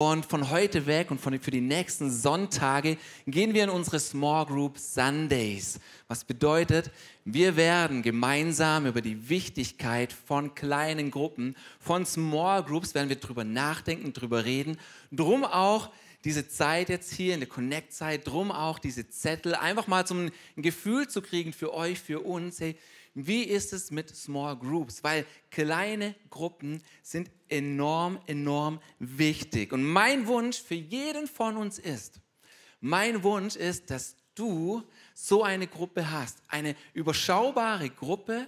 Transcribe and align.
Und 0.00 0.26
von 0.26 0.50
heute 0.50 0.86
weg 0.86 1.10
und 1.10 1.20
von, 1.20 1.40
für 1.40 1.50
die 1.50 1.60
nächsten 1.60 2.08
Sonntage 2.08 2.98
gehen 3.26 3.52
wir 3.52 3.64
in 3.64 3.68
unsere 3.68 3.98
Small 3.98 4.46
Group 4.46 4.78
Sundays. 4.78 5.80
Was 6.06 6.22
bedeutet, 6.22 6.92
wir 7.24 7.56
werden 7.56 8.02
gemeinsam 8.02 8.86
über 8.86 9.00
die 9.00 9.28
Wichtigkeit 9.28 10.12
von 10.12 10.54
kleinen 10.54 11.10
Gruppen, 11.10 11.56
von 11.80 12.06
Small 12.06 12.62
Groups, 12.62 12.94
werden 12.94 13.08
wir 13.08 13.16
drüber 13.16 13.42
nachdenken, 13.42 14.12
drüber 14.12 14.44
reden. 14.44 14.78
Drum 15.10 15.42
auch 15.42 15.90
diese 16.22 16.46
Zeit 16.46 16.90
jetzt 16.90 17.12
hier 17.12 17.34
in 17.34 17.40
der 17.40 17.48
Connect-Zeit, 17.48 18.24
drum 18.24 18.52
auch 18.52 18.78
diese 18.78 19.08
Zettel, 19.08 19.56
einfach 19.56 19.88
mal 19.88 20.06
zum 20.06 20.30
ein 20.56 20.62
Gefühl 20.62 21.08
zu 21.08 21.22
kriegen 21.22 21.52
für 21.52 21.74
euch, 21.74 21.98
für 21.98 22.20
uns. 22.20 22.60
Hey, 22.60 22.76
wie 23.26 23.42
ist 23.42 23.72
es 23.72 23.90
mit 23.90 24.14
Small 24.14 24.56
Groups? 24.56 25.02
Weil 25.02 25.26
kleine 25.50 26.14
Gruppen 26.30 26.82
sind 27.02 27.30
enorm, 27.48 28.20
enorm 28.26 28.80
wichtig. 29.00 29.72
Und 29.72 29.82
mein 29.84 30.26
Wunsch 30.26 30.62
für 30.62 30.76
jeden 30.76 31.26
von 31.26 31.56
uns 31.56 31.78
ist, 31.78 32.20
mein 32.80 33.24
Wunsch 33.24 33.56
ist, 33.56 33.90
dass 33.90 34.14
du 34.36 34.84
so 35.14 35.42
eine 35.42 35.66
Gruppe 35.66 36.10
hast, 36.10 36.38
eine 36.46 36.76
überschaubare 36.94 37.90
Gruppe, 37.90 38.46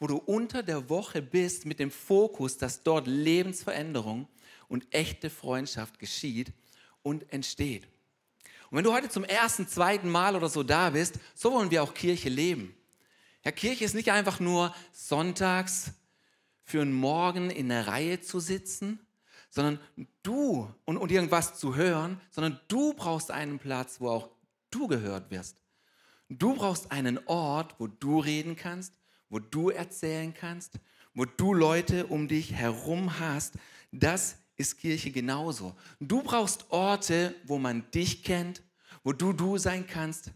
wo 0.00 0.08
du 0.08 0.16
unter 0.16 0.64
der 0.64 0.88
Woche 0.88 1.22
bist 1.22 1.64
mit 1.64 1.78
dem 1.78 1.90
Fokus, 1.90 2.58
dass 2.58 2.82
dort 2.82 3.06
Lebensveränderung 3.06 4.26
und 4.68 4.92
echte 4.92 5.30
Freundschaft 5.30 5.98
geschieht 5.98 6.52
und 7.02 7.32
entsteht. 7.32 7.84
Und 8.70 8.78
wenn 8.78 8.84
du 8.84 8.92
heute 8.92 9.08
zum 9.08 9.24
ersten, 9.24 9.66
zweiten 9.66 10.10
Mal 10.10 10.36
oder 10.36 10.48
so 10.48 10.62
da 10.62 10.90
bist, 10.90 11.20
so 11.34 11.52
wollen 11.52 11.70
wir 11.70 11.82
auch 11.82 11.94
Kirche 11.94 12.28
leben. 12.28 12.74
Ja, 13.48 13.52
Kirche 13.52 13.86
ist 13.86 13.94
nicht 13.94 14.12
einfach 14.12 14.40
nur 14.40 14.74
sonntags 14.92 15.92
für 16.64 16.82
einen 16.82 16.92
Morgen 16.92 17.48
in 17.48 17.70
der 17.70 17.86
Reihe 17.86 18.20
zu 18.20 18.40
sitzen, 18.40 19.00
sondern 19.48 19.80
du 20.22 20.70
und, 20.84 20.98
und 20.98 21.10
irgendwas 21.10 21.58
zu 21.58 21.74
hören, 21.74 22.20
sondern 22.28 22.60
du 22.68 22.92
brauchst 22.92 23.30
einen 23.30 23.58
Platz, 23.58 24.02
wo 24.02 24.10
auch 24.10 24.28
du 24.70 24.86
gehört 24.86 25.30
wirst. 25.30 25.56
Du 26.28 26.56
brauchst 26.56 26.92
einen 26.92 27.18
Ort, 27.24 27.74
wo 27.78 27.86
du 27.86 28.18
reden 28.18 28.54
kannst, 28.54 28.92
wo 29.30 29.38
du 29.38 29.70
erzählen 29.70 30.34
kannst, 30.34 30.74
wo 31.14 31.24
du 31.24 31.54
Leute 31.54 32.06
um 32.06 32.28
dich 32.28 32.52
herum 32.52 33.18
hast. 33.18 33.54
Das 33.92 34.36
ist 34.56 34.76
Kirche 34.76 35.10
genauso. 35.10 35.74
Du 36.00 36.22
brauchst 36.22 36.66
Orte, 36.68 37.34
wo 37.44 37.56
man 37.56 37.90
dich 37.92 38.22
kennt, 38.24 38.60
wo 39.04 39.14
du 39.14 39.32
du 39.32 39.56
sein 39.56 39.86
kannst 39.86 40.32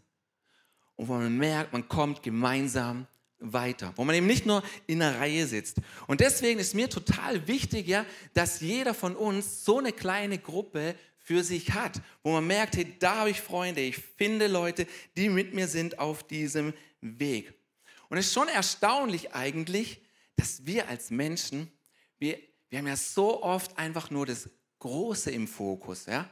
und 1.02 1.08
wo 1.08 1.14
man 1.14 1.36
merkt, 1.36 1.72
man 1.72 1.88
kommt 1.88 2.22
gemeinsam 2.22 3.08
weiter, 3.40 3.92
wo 3.96 4.04
man 4.04 4.14
eben 4.14 4.28
nicht 4.28 4.46
nur 4.46 4.62
in 4.86 5.02
einer 5.02 5.18
Reihe 5.18 5.48
sitzt. 5.48 5.78
Und 6.06 6.20
deswegen 6.20 6.60
ist 6.60 6.76
mir 6.76 6.88
total 6.88 7.48
wichtig, 7.48 7.88
ja, 7.88 8.06
dass 8.34 8.60
jeder 8.60 8.94
von 8.94 9.16
uns 9.16 9.64
so 9.64 9.80
eine 9.80 9.92
kleine 9.92 10.38
Gruppe 10.38 10.94
für 11.18 11.42
sich 11.42 11.72
hat, 11.72 12.00
wo 12.22 12.30
man 12.30 12.46
merkt, 12.46 12.76
hey, 12.76 12.94
da 13.00 13.16
habe 13.16 13.30
ich 13.30 13.40
Freunde, 13.40 13.80
ich 13.80 13.96
finde 13.96 14.46
Leute, 14.46 14.86
die 15.16 15.28
mit 15.28 15.54
mir 15.54 15.66
sind 15.66 15.98
auf 15.98 16.22
diesem 16.22 16.72
Weg. 17.00 17.52
Und 18.08 18.18
es 18.18 18.26
ist 18.28 18.34
schon 18.34 18.46
erstaunlich 18.46 19.34
eigentlich, 19.34 20.00
dass 20.36 20.66
wir 20.66 20.88
als 20.88 21.10
Menschen, 21.10 21.68
wir, 22.20 22.38
wir 22.70 22.78
haben 22.78 22.86
ja 22.86 22.94
so 22.94 23.42
oft 23.42 23.76
einfach 23.76 24.10
nur 24.12 24.24
das 24.24 24.48
Große 24.78 25.32
im 25.32 25.48
Fokus, 25.48 26.06
ja. 26.06 26.30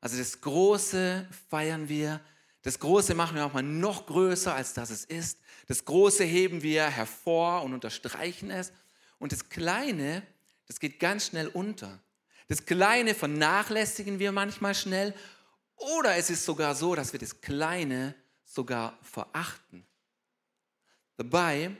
Also 0.00 0.18
das 0.18 0.40
Große 0.40 1.28
feiern 1.48 1.88
wir, 1.88 2.20
das 2.64 2.78
Große 2.78 3.14
machen 3.14 3.36
wir 3.36 3.44
auch 3.44 3.52
mal 3.52 3.62
noch 3.62 4.06
größer, 4.06 4.54
als 4.54 4.72
das 4.72 4.88
es 4.88 5.04
ist. 5.04 5.38
Das 5.66 5.84
Große 5.84 6.24
heben 6.24 6.62
wir 6.62 6.88
hervor 6.88 7.62
und 7.62 7.74
unterstreichen 7.74 8.50
es. 8.50 8.72
Und 9.18 9.32
das 9.32 9.50
Kleine, 9.50 10.26
das 10.66 10.80
geht 10.80 10.98
ganz 10.98 11.26
schnell 11.26 11.48
unter. 11.48 12.00
Das 12.48 12.64
Kleine 12.64 13.14
vernachlässigen 13.14 14.18
wir 14.18 14.32
manchmal 14.32 14.74
schnell. 14.74 15.14
Oder 15.76 16.16
es 16.16 16.30
ist 16.30 16.46
sogar 16.46 16.74
so, 16.74 16.94
dass 16.94 17.12
wir 17.12 17.20
das 17.20 17.42
Kleine 17.42 18.14
sogar 18.46 18.98
verachten. 19.02 19.86
Dabei 21.18 21.76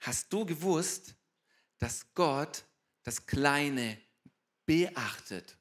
hast 0.00 0.32
du 0.32 0.44
gewusst, 0.44 1.14
dass 1.78 2.04
Gott 2.14 2.64
das 3.04 3.24
Kleine 3.26 3.96
beachtet. 4.64 5.56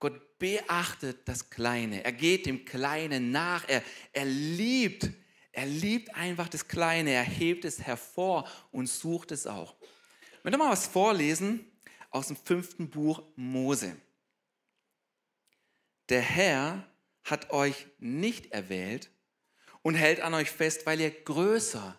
Gott 0.00 0.38
beachtet 0.38 1.28
das 1.28 1.50
Kleine. 1.50 2.04
Er 2.04 2.12
geht 2.12 2.46
dem 2.46 2.64
Kleinen 2.64 3.32
nach. 3.32 3.68
Er, 3.68 3.82
er 4.12 4.24
liebt, 4.24 5.10
er 5.52 5.66
liebt 5.66 6.14
einfach 6.14 6.48
das 6.48 6.68
Kleine. 6.68 7.10
Er 7.10 7.24
hebt 7.24 7.64
es 7.64 7.80
hervor 7.80 8.48
und 8.70 8.88
sucht 8.88 9.32
es 9.32 9.46
auch. 9.46 9.76
Ich 10.38 10.44
möchte 10.44 10.58
mal 10.58 10.70
was 10.70 10.86
vorlesen 10.86 11.64
aus 12.10 12.28
dem 12.28 12.36
fünften 12.36 12.90
Buch 12.90 13.22
Mose. 13.34 13.96
Der 16.08 16.22
Herr 16.22 16.88
hat 17.24 17.50
euch 17.50 17.86
nicht 17.98 18.52
erwählt 18.52 19.10
und 19.82 19.94
hält 19.94 20.20
an 20.20 20.34
euch 20.34 20.50
fest, 20.50 20.86
weil 20.86 21.00
ihr 21.00 21.10
größer 21.10 21.98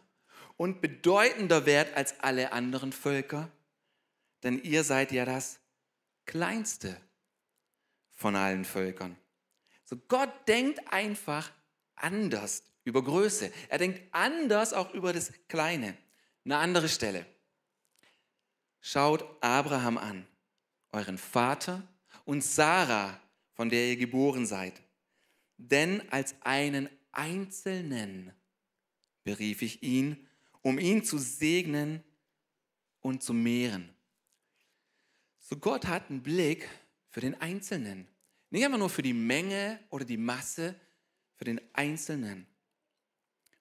und 0.57 0.81
bedeutender 0.81 1.65
werdet 1.65 1.95
als 1.95 2.19
alle 2.21 2.51
anderen 2.53 2.91
Völker, 2.91 3.51
denn 4.43 4.61
ihr 4.63 4.83
seid 4.83 5.11
ja 5.11 5.25
das 5.25 5.59
kleinste 6.25 6.97
von 8.19 8.35
allen 8.35 8.65
Völkern. 8.65 9.15
So 9.85 9.95
Gott 9.95 10.29
denkt 10.45 10.81
einfach 10.91 11.49
anders 11.95 12.63
über 12.83 13.01
Größe. 13.01 13.49
Er 13.69 13.77
denkt 13.77 14.01
anders 14.11 14.73
auch 14.73 14.93
über 14.93 15.13
das 15.13 15.31
Kleine. 15.47 15.97
Eine 16.43 16.57
andere 16.57 16.89
Stelle. 16.89 17.25
Schaut 18.81 19.25
Abraham 19.41 19.97
an, 19.97 20.27
euren 20.91 21.17
Vater 21.17 21.87
und 22.25 22.43
Sarah, 22.43 23.17
von 23.53 23.69
der 23.69 23.87
ihr 23.87 23.97
geboren 23.97 24.45
seid. 24.45 24.81
Denn 25.55 26.01
als 26.11 26.35
einen 26.41 26.89
Einzelnen 27.13 28.33
berief 29.23 29.61
ich 29.61 29.81
ihn, 29.81 30.27
um 30.61 30.77
ihn 30.77 31.05
zu 31.05 31.17
segnen 31.17 32.03
und 32.99 33.23
zu 33.23 33.33
mehren. 33.33 33.95
So 35.39 35.55
Gott 35.55 35.87
hat 35.87 36.09
einen 36.09 36.21
Blick 36.21 36.67
für 37.09 37.21
den 37.21 37.39
Einzelnen. 37.41 38.07
Nicht 38.49 38.63
immer 38.63 38.77
nur 38.77 38.89
für 38.89 39.01
die 39.01 39.13
Menge 39.13 39.79
oder 39.89 40.05
die 40.05 40.17
Masse, 40.17 40.75
für 41.35 41.45
den 41.45 41.61
Einzelnen. 41.73 42.47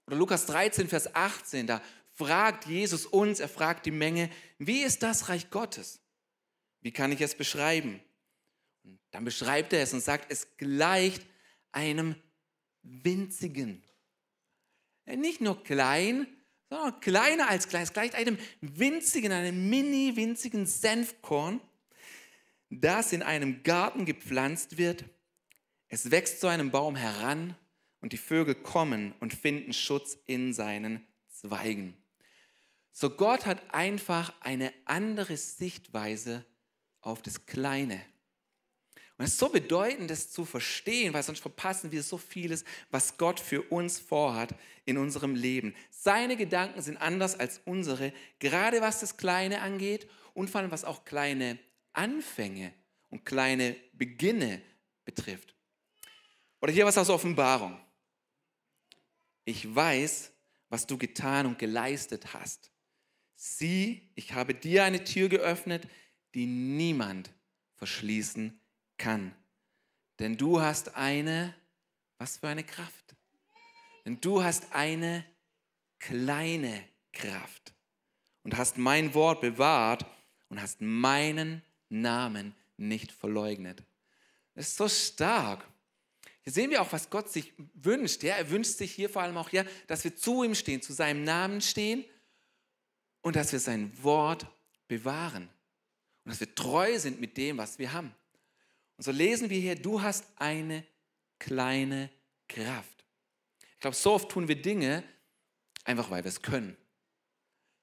Oder 0.06 0.16
Lukas 0.16 0.46
13, 0.46 0.88
Vers 0.88 1.14
18, 1.14 1.66
da 1.66 1.82
fragt 2.12 2.66
Jesus 2.66 3.06
uns, 3.06 3.38
er 3.38 3.48
fragt 3.48 3.86
die 3.86 3.92
Menge, 3.92 4.30
wie 4.58 4.82
ist 4.82 5.02
das 5.02 5.28
Reich 5.28 5.50
Gottes? 5.50 6.00
Wie 6.80 6.92
kann 6.92 7.12
ich 7.12 7.20
es 7.20 7.34
beschreiben? 7.34 8.00
Und 8.84 8.98
dann 9.12 9.24
beschreibt 9.24 9.72
er 9.72 9.82
es 9.82 9.92
und 9.92 10.00
sagt, 10.00 10.32
es 10.32 10.56
gleicht 10.56 11.24
einem 11.72 12.16
winzigen. 12.82 13.84
Nicht 15.06 15.40
nur 15.40 15.62
klein, 15.62 16.26
sondern 16.68 17.00
kleiner 17.00 17.48
als 17.48 17.68
klein. 17.68 17.82
Es 17.82 17.92
gleicht 17.92 18.14
einem 18.14 18.38
winzigen, 18.60 19.32
einem 19.32 19.70
mini 19.70 20.16
winzigen 20.16 20.66
Senfkorn 20.66 21.60
das 22.70 23.12
in 23.12 23.22
einem 23.22 23.62
Garten 23.62 24.04
gepflanzt 24.04 24.78
wird. 24.78 25.04
Es 25.88 26.10
wächst 26.10 26.40
zu 26.40 26.48
einem 26.48 26.70
Baum 26.70 26.96
heran 26.96 27.56
und 28.00 28.12
die 28.12 28.18
Vögel 28.18 28.54
kommen 28.54 29.14
und 29.20 29.34
finden 29.34 29.72
Schutz 29.72 30.18
in 30.26 30.52
seinen 30.52 31.06
Zweigen. 31.28 31.96
So 32.92 33.10
Gott 33.10 33.46
hat 33.46 33.74
einfach 33.74 34.32
eine 34.40 34.72
andere 34.84 35.36
Sichtweise 35.36 36.44
auf 37.00 37.22
das 37.22 37.46
Kleine. 37.46 38.02
Und 39.16 39.24
es 39.24 39.32
ist 39.32 39.40
so 39.40 39.48
bedeutend, 39.48 40.10
das 40.10 40.30
zu 40.30 40.44
verstehen, 40.44 41.12
weil 41.12 41.24
sonst 41.24 41.40
verpassen 41.40 41.90
wir 41.90 42.04
so 42.04 42.18
vieles, 42.18 42.64
was 42.90 43.16
Gott 43.18 43.40
für 43.40 43.62
uns 43.62 43.98
vorhat 43.98 44.54
in 44.84 44.96
unserem 44.96 45.34
Leben. 45.34 45.74
Seine 45.90 46.36
Gedanken 46.36 46.82
sind 46.82 46.98
anders 46.98 47.38
als 47.38 47.60
unsere, 47.64 48.12
gerade 48.38 48.80
was 48.80 49.00
das 49.00 49.16
Kleine 49.16 49.60
angeht 49.60 50.08
und 50.34 50.50
vor 50.50 50.60
allem 50.60 50.70
was 50.70 50.84
auch 50.84 51.04
kleine 51.04 51.58
Anfänge 51.98 52.72
und 53.10 53.24
kleine 53.24 53.76
Beginne 53.92 54.62
betrifft. 55.04 55.54
Oder 56.60 56.72
hier 56.72 56.86
was 56.86 56.96
aus 56.96 57.10
Offenbarung. 57.10 57.78
Ich 59.44 59.74
weiß, 59.74 60.32
was 60.68 60.86
du 60.86 60.96
getan 60.96 61.46
und 61.46 61.58
geleistet 61.58 62.32
hast. 62.34 62.70
Sieh, 63.34 64.10
ich 64.14 64.32
habe 64.32 64.54
dir 64.54 64.84
eine 64.84 65.02
Tür 65.02 65.28
geöffnet, 65.28 65.88
die 66.34 66.46
niemand 66.46 67.30
verschließen 67.74 68.60
kann. 68.96 69.34
Denn 70.20 70.36
du 70.36 70.60
hast 70.60 70.94
eine, 70.94 71.54
was 72.18 72.38
für 72.38 72.48
eine 72.48 72.64
Kraft? 72.64 73.16
Denn 74.04 74.20
du 74.20 74.42
hast 74.42 74.72
eine 74.72 75.24
kleine 75.98 76.84
Kraft 77.12 77.74
und 78.44 78.56
hast 78.56 78.78
mein 78.78 79.14
Wort 79.14 79.40
bewahrt 79.40 80.06
und 80.48 80.60
hast 80.60 80.80
meinen 80.80 81.62
Namen 81.88 82.54
nicht 82.76 83.12
verleugnet. 83.12 83.82
Das 84.54 84.68
ist 84.68 84.76
so 84.76 84.88
stark. 84.88 85.66
Hier 86.42 86.52
sehen 86.52 86.70
wir 86.70 86.82
auch, 86.82 86.92
was 86.92 87.10
Gott 87.10 87.30
sich 87.30 87.52
wünscht. 87.74 88.22
Ja, 88.22 88.36
er 88.36 88.50
wünscht 88.50 88.76
sich 88.76 88.92
hier 88.92 89.10
vor 89.10 89.22
allem 89.22 89.36
auch, 89.36 89.50
ja, 89.50 89.64
dass 89.86 90.04
wir 90.04 90.16
zu 90.16 90.42
ihm 90.42 90.54
stehen, 90.54 90.80
zu 90.80 90.92
seinem 90.92 91.24
Namen 91.24 91.60
stehen 91.60 92.04
und 93.20 93.36
dass 93.36 93.52
wir 93.52 93.60
sein 93.60 93.92
Wort 94.02 94.46
bewahren 94.86 95.48
und 96.24 96.30
dass 96.30 96.40
wir 96.40 96.54
treu 96.54 96.98
sind 96.98 97.20
mit 97.20 97.36
dem, 97.36 97.58
was 97.58 97.78
wir 97.78 97.92
haben. 97.92 98.14
Und 98.96 99.04
so 99.04 99.12
lesen 99.12 99.50
wir 99.50 99.60
hier, 99.60 99.76
du 99.76 100.02
hast 100.02 100.24
eine 100.36 100.84
kleine 101.38 102.10
Kraft. 102.48 103.04
Ich 103.74 103.80
glaube, 103.80 103.96
so 103.96 104.14
oft 104.14 104.30
tun 104.30 104.48
wir 104.48 104.60
Dinge 104.60 105.04
einfach, 105.84 106.10
weil 106.10 106.24
wir 106.24 106.30
es 106.30 106.42
können. 106.42 106.76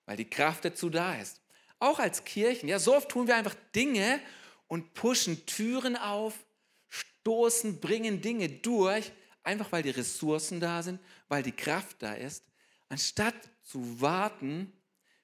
Weil 0.06 0.18
die 0.18 0.30
Kraft 0.30 0.66
dazu 0.66 0.90
da 0.90 1.16
ist. 1.16 1.42
Auch 1.80 2.00
als 2.00 2.24
Kirchen. 2.24 2.70
Ja, 2.70 2.80
so 2.80 2.96
oft 2.96 3.10
tun 3.10 3.28
wir 3.28 3.36
einfach 3.36 3.56
Dinge 3.76 4.20
und 4.68 4.94
pushen 4.94 5.46
Türen 5.46 5.96
auf, 5.96 6.46
stoßen, 6.88 7.80
bringen 7.80 8.22
Dinge 8.22 8.50
durch, 8.50 9.12
einfach 9.44 9.72
weil 9.72 9.84
die 9.84 9.90
Ressourcen 9.90 10.60
da 10.60 10.82
sind, 10.82 11.00
weil 11.28 11.44
die 11.44 11.52
Kraft 11.52 11.98
da 12.02 12.14
ist, 12.14 12.44
anstatt 12.90 13.36
zu 13.64 14.02
warten, 14.02 14.72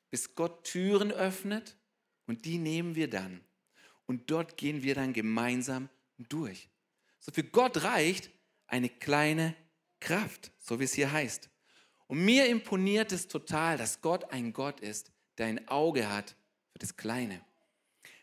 bis 0.10 0.36
Gott 0.36 0.66
Türen 0.66 1.12
öffnet 1.12 1.78
und 2.28 2.46
die 2.46 2.58
nehmen 2.58 2.96
wir 2.96 3.10
dann. 3.10 3.42
Und 4.06 4.30
dort 4.30 4.58
gehen 4.58 4.84
wir 4.84 4.96
dann 4.96 5.14
gemeinsam 5.14 5.90
durch. 6.18 6.70
So 7.20 7.32
für 7.32 7.44
Gott 7.44 7.84
reicht 7.84 8.30
eine 8.68 8.90
kleine 8.90 9.56
Kraft, 10.00 10.52
so 10.60 10.80
wie 10.80 10.84
es 10.84 10.94
hier 10.94 11.12
heißt. 11.12 11.50
Und 12.08 12.26
mir 12.26 12.48
imponiert 12.48 13.12
es 13.14 13.28
total, 13.28 13.78
dass 13.78 14.02
Gott 14.02 14.32
ein 14.32 14.52
Gott 14.52 14.82
ist, 14.82 15.12
der 15.38 15.46
ein 15.46 15.68
Auge 15.70 16.10
hat 16.10 16.36
das 16.82 16.98
Kleine. 16.98 17.42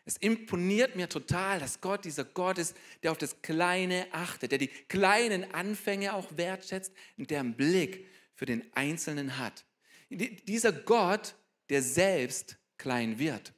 Es 0.05 0.17
imponiert 0.17 0.95
mir 0.95 1.07
total, 1.07 1.59
dass 1.59 1.81
Gott 1.81 2.03
dieser 2.03 2.25
Gott 2.25 2.57
ist, 2.57 2.75
der 3.03 3.11
auf 3.11 3.17
das 3.17 3.41
Kleine 3.41 4.07
achtet, 4.11 4.51
der 4.51 4.57
die 4.57 4.67
kleinen 4.67 5.53
Anfänge 5.53 6.13
auch 6.13 6.35
wertschätzt 6.35 6.91
und 7.17 7.29
der 7.29 7.41
einen 7.41 7.55
Blick 7.55 8.07
für 8.33 8.45
den 8.45 8.65
Einzelnen 8.73 9.37
hat. 9.37 9.65
Dieser 10.09 10.71
Gott, 10.71 11.35
der 11.69 11.83
selbst 11.83 12.57
klein 12.77 13.19
wird. 13.19 13.53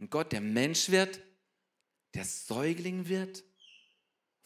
Ein 0.00 0.10
Gott, 0.10 0.32
der 0.32 0.40
Mensch 0.40 0.88
wird, 0.88 1.20
der 2.14 2.24
Säugling 2.24 3.08
wird, 3.08 3.44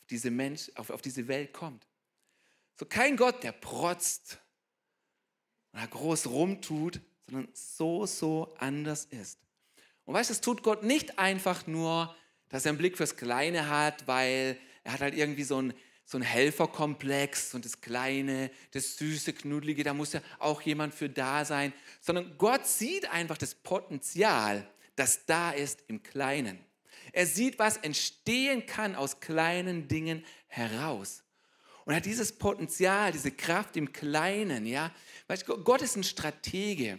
auf 0.01 0.07
diese, 0.11 0.31
Mensch, 0.31 0.71
auf, 0.75 0.91
auf 0.91 1.01
diese 1.01 1.29
Welt 1.29 1.53
kommt. 1.55 1.87
So 2.75 2.85
kein 2.85 3.17
Gott, 3.17 3.43
der 3.43 3.53
protzt 3.53 4.39
oder 5.73 5.87
groß 5.87 6.27
rumtut, 6.27 7.01
sondern 7.27 7.49
so, 7.55 8.05
so 8.05 8.55
anders 8.59 9.07
ist. 9.07 9.39
Und 10.09 10.15
weißt 10.15 10.31
du, 10.31 10.33
das 10.33 10.41
tut 10.41 10.63
Gott 10.63 10.85
nicht 10.85 11.19
einfach 11.19 11.67
nur, 11.67 12.17
dass 12.49 12.65
er 12.65 12.71
einen 12.71 12.79
Blick 12.79 12.97
fürs 12.97 13.17
Kleine 13.17 13.69
hat, 13.69 14.07
weil 14.07 14.57
er 14.83 14.95
hat 14.95 15.01
halt 15.03 15.15
irgendwie 15.15 15.45
so 15.45 15.59
einen, 15.59 15.75
so 16.07 16.17
einen 16.17 16.25
Helferkomplex 16.25 17.53
und 17.53 17.67
das 17.67 17.83
Kleine, 17.83 18.51
das 18.71 18.97
Süße, 18.97 19.35
Knuddelige, 19.35 19.85
da 19.85 19.93
muss 19.93 20.15
ja 20.15 20.23
auch 20.39 20.63
jemand 20.63 20.95
für 20.95 21.11
da 21.11 21.45
sein, 21.45 21.75
sondern 22.01 22.39
Gott 22.39 22.67
sieht 22.67 23.11
einfach 23.11 23.37
das 23.37 23.55
Potenzial, 23.55 24.67
das 24.97 25.27
da 25.27 25.51
ist 25.51 25.85
im 25.89 26.03
Kleinen. 26.03 26.59
Er 27.13 27.27
sieht, 27.27 27.59
was 27.59 27.77
entstehen 27.77 28.65
kann 28.65 28.95
aus 28.95 29.21
kleinen 29.21 29.89
Dingen 29.89 30.25
heraus. 30.47 31.23
Und 31.85 31.95
hat 31.95 32.07
dieses 32.07 32.33
Potenzial, 32.33 33.13
diese 33.13 33.31
Kraft 33.31 33.77
im 33.77 33.93
Kleinen, 33.93 34.65
ja. 34.65 34.91
Weißt, 35.27 35.45
Gott 35.45 35.83
ist 35.83 35.97
ein 35.97 36.05
Stratege. 36.05 36.99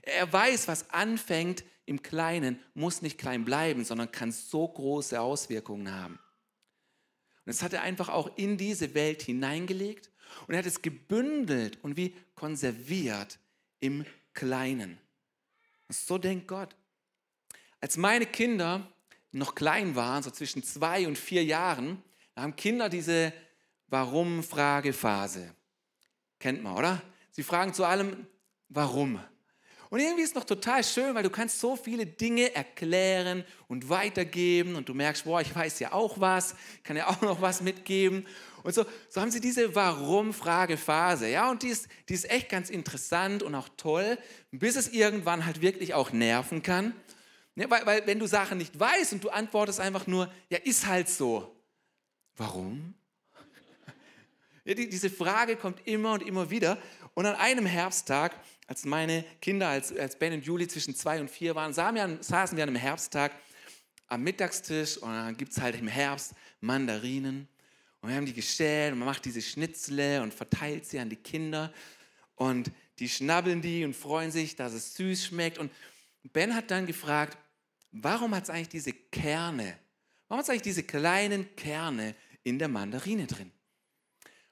Er 0.00 0.32
weiß, 0.32 0.66
was 0.66 0.88
anfängt 0.88 1.62
im 1.88 2.02
Kleinen 2.02 2.60
muss 2.74 3.02
nicht 3.02 3.18
klein 3.18 3.44
bleiben, 3.44 3.84
sondern 3.84 4.12
kann 4.12 4.30
so 4.30 4.68
große 4.68 5.20
Auswirkungen 5.20 5.90
haben. 5.90 6.14
Und 6.14 7.46
das 7.46 7.62
hat 7.62 7.72
er 7.72 7.82
einfach 7.82 8.10
auch 8.10 8.36
in 8.36 8.58
diese 8.58 8.94
Welt 8.94 9.22
hineingelegt 9.22 10.10
und 10.46 10.54
er 10.54 10.58
hat 10.58 10.66
es 10.66 10.82
gebündelt 10.82 11.82
und 11.82 11.96
wie 11.96 12.14
konserviert 12.34 13.38
im 13.80 14.04
Kleinen. 14.34 14.98
Und 15.88 15.96
so 15.96 16.18
denkt 16.18 16.46
Gott. 16.46 16.76
Als 17.80 17.96
meine 17.96 18.26
Kinder 18.26 18.92
noch 19.32 19.54
klein 19.54 19.94
waren, 19.94 20.22
so 20.22 20.30
zwischen 20.30 20.62
zwei 20.62 21.06
und 21.06 21.16
vier 21.16 21.44
Jahren, 21.44 22.02
haben 22.36 22.54
Kinder 22.56 22.88
diese 22.88 23.32
Warum-Fragephase. 23.88 25.54
Kennt 26.38 26.62
man, 26.62 26.76
oder? 26.76 27.02
Sie 27.30 27.42
fragen 27.42 27.72
zu 27.72 27.84
allem, 27.84 28.26
warum? 28.68 29.20
Und 29.90 30.00
irgendwie 30.00 30.22
ist 30.22 30.30
es 30.30 30.34
noch 30.34 30.44
total 30.44 30.84
schön, 30.84 31.14
weil 31.14 31.22
du 31.22 31.30
kannst 31.30 31.60
so 31.60 31.74
viele 31.74 32.04
Dinge 32.04 32.54
erklären 32.54 33.44
und 33.68 33.88
weitergeben 33.88 34.76
und 34.76 34.88
du 34.88 34.94
merkst, 34.94 35.24
boah, 35.24 35.40
ich 35.40 35.54
weiß 35.54 35.78
ja 35.80 35.92
auch 35.92 36.20
was, 36.20 36.54
kann 36.82 36.96
ja 36.96 37.08
auch 37.08 37.20
noch 37.22 37.40
was 37.40 37.62
mitgeben. 37.62 38.26
Und 38.62 38.74
so, 38.74 38.84
so 39.08 39.20
haben 39.20 39.30
sie 39.30 39.40
diese 39.40 39.74
Warum-Frage-Phase. 39.74 41.28
Ja, 41.28 41.50
und 41.50 41.62
die 41.62 41.68
ist, 41.68 41.88
die 42.08 42.14
ist 42.14 42.28
echt 42.30 42.50
ganz 42.50 42.68
interessant 42.68 43.42
und 43.42 43.54
auch 43.54 43.68
toll, 43.76 44.18
bis 44.50 44.76
es 44.76 44.88
irgendwann 44.88 45.46
halt 45.46 45.62
wirklich 45.62 45.94
auch 45.94 46.12
nerven 46.12 46.62
kann. 46.62 46.94
Ja, 47.54 47.70
weil, 47.70 47.86
weil 47.86 48.06
wenn 48.06 48.18
du 48.18 48.26
Sachen 48.26 48.58
nicht 48.58 48.78
weißt 48.78 49.14
und 49.14 49.24
du 49.24 49.30
antwortest 49.30 49.80
einfach 49.80 50.06
nur, 50.06 50.30
ja, 50.50 50.58
ist 50.58 50.86
halt 50.86 51.08
so. 51.08 51.56
Warum? 52.36 52.94
Ja, 54.64 54.74
die, 54.74 54.86
diese 54.86 55.08
Frage 55.08 55.56
kommt 55.56 55.86
immer 55.86 56.12
und 56.12 56.22
immer 56.22 56.50
wieder. 56.50 56.76
Und 57.14 57.24
an 57.24 57.36
einem 57.36 57.64
Herbsttag 57.64 58.38
als 58.68 58.84
meine 58.84 59.24
Kinder, 59.40 59.68
als, 59.68 59.96
als 59.96 60.16
Ben 60.16 60.34
und 60.34 60.44
Juli 60.44 60.68
zwischen 60.68 60.94
zwei 60.94 61.20
und 61.20 61.30
vier 61.30 61.54
waren, 61.54 61.72
saßen 61.72 61.96
wir 61.96 62.62
an 62.62 62.68
einem 62.68 62.76
Herbsttag 62.76 63.32
am 64.06 64.22
Mittagstisch 64.22 64.98
und 64.98 65.10
dann 65.10 65.36
gibt 65.36 65.52
es 65.52 65.60
halt 65.60 65.74
im 65.80 65.88
Herbst 65.88 66.34
Mandarinen. 66.60 67.48
Und 68.00 68.10
wir 68.10 68.16
haben 68.16 68.26
die 68.26 68.34
geschält 68.34 68.92
und 68.92 69.00
man 69.00 69.06
macht 69.06 69.24
diese 69.24 69.40
Schnitzle 69.40 70.22
und 70.22 70.32
verteilt 70.32 70.84
sie 70.84 70.98
an 70.98 71.08
die 71.08 71.16
Kinder. 71.16 71.72
Und 72.36 72.70
die 72.98 73.08
schnabbeln 73.08 73.62
die 73.62 73.84
und 73.84 73.96
freuen 73.96 74.30
sich, 74.30 74.54
dass 74.54 74.74
es 74.74 74.94
süß 74.94 75.26
schmeckt. 75.26 75.58
Und 75.58 75.72
Ben 76.32 76.54
hat 76.54 76.70
dann 76.70 76.86
gefragt, 76.86 77.38
warum 77.90 78.34
hat 78.34 78.44
es 78.44 78.50
eigentlich 78.50 78.68
diese 78.68 78.92
Kerne, 78.92 79.78
warum 80.28 80.40
hat 80.40 80.44
es 80.44 80.50
eigentlich 80.50 80.62
diese 80.62 80.82
kleinen 80.82 81.56
Kerne 81.56 82.14
in 82.44 82.58
der 82.58 82.68
Mandarine 82.68 83.26
drin? 83.26 83.50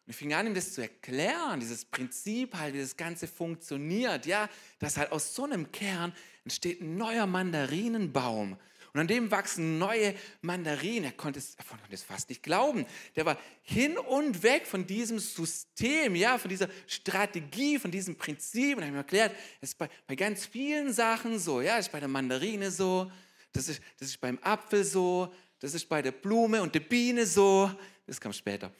Und 0.06 0.10
ich 0.10 0.16
fing 0.16 0.32
an, 0.34 0.46
ihm 0.46 0.54
das 0.54 0.72
zu 0.72 0.82
erklären, 0.82 1.58
dieses 1.58 1.84
Prinzip 1.84 2.54
halt, 2.54 2.74
wie 2.74 2.80
das 2.80 2.96
Ganze 2.96 3.26
funktioniert. 3.26 4.24
Ja, 4.24 4.48
dass 4.78 4.96
halt 4.96 5.10
aus 5.10 5.34
so 5.34 5.44
einem 5.44 5.72
Kern 5.72 6.14
entsteht 6.44 6.80
ein 6.80 6.96
neuer 6.96 7.26
Mandarinenbaum. 7.26 8.56
Und 8.92 9.00
an 9.00 9.08
dem 9.08 9.32
wachsen 9.32 9.78
neue 9.78 10.14
Mandarinen. 10.42 11.04
Er 11.04 11.12
konnte, 11.12 11.40
es, 11.40 11.56
er 11.56 11.64
konnte 11.64 11.84
es 11.90 12.04
fast 12.04 12.28
nicht 12.28 12.42
glauben. 12.42 12.86
Der 13.16 13.26
war 13.26 13.36
hin 13.62 13.98
und 13.98 14.44
weg 14.44 14.64
von 14.64 14.86
diesem 14.86 15.18
System, 15.18 16.14
ja, 16.14 16.38
von 16.38 16.48
dieser 16.48 16.68
Strategie, 16.86 17.78
von 17.78 17.90
diesem 17.90 18.16
Prinzip. 18.16 18.76
Und 18.76 18.84
er 18.84 18.86
hat 18.86 18.92
mir 18.92 18.98
erklärt, 19.00 19.34
es 19.60 19.70
ist 19.70 19.78
bei, 19.78 19.90
bei 20.06 20.14
ganz 20.14 20.46
vielen 20.46 20.92
Sachen 20.92 21.40
so. 21.40 21.60
Ja, 21.60 21.78
es 21.78 21.86
ist 21.86 21.92
bei 21.92 22.00
der 22.00 22.08
Mandarine 22.08 22.70
so, 22.70 23.10
das 23.52 23.68
ist, 23.68 23.82
das 23.98 24.08
ist 24.08 24.20
beim 24.20 24.38
Apfel 24.40 24.84
so, 24.84 25.34
das 25.58 25.74
ist 25.74 25.88
bei 25.88 26.00
der 26.00 26.12
Blume 26.12 26.62
und 26.62 26.74
der 26.74 26.80
Biene 26.80 27.26
so. 27.26 27.70
Das 28.06 28.20
kam 28.20 28.32
später. 28.32 28.72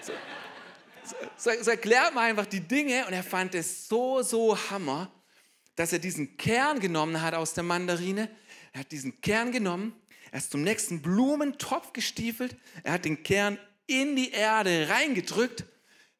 So 0.00 0.12
so, 1.36 1.50
so 1.60 1.70
erklärt 1.70 2.14
man 2.14 2.24
einfach 2.24 2.46
die 2.46 2.60
Dinge 2.60 3.06
und 3.06 3.12
er 3.12 3.22
fand 3.22 3.54
es 3.54 3.88
so, 3.88 4.22
so 4.22 4.56
hammer, 4.70 5.10
dass 5.76 5.92
er 5.92 5.98
diesen 5.98 6.36
Kern 6.36 6.80
genommen 6.80 7.20
hat 7.22 7.34
aus 7.34 7.54
der 7.54 7.64
Mandarine. 7.64 8.28
Er 8.72 8.80
hat 8.80 8.92
diesen 8.92 9.20
Kern 9.20 9.52
genommen, 9.52 9.94
er 10.30 10.38
ist 10.38 10.50
zum 10.50 10.62
nächsten 10.62 11.02
Blumentopf 11.02 11.92
gestiefelt, 11.92 12.56
er 12.84 12.92
hat 12.94 13.04
den 13.04 13.22
Kern 13.22 13.58
in 13.86 14.14
die 14.14 14.30
Erde 14.30 14.88
reingedrückt. 14.88 15.64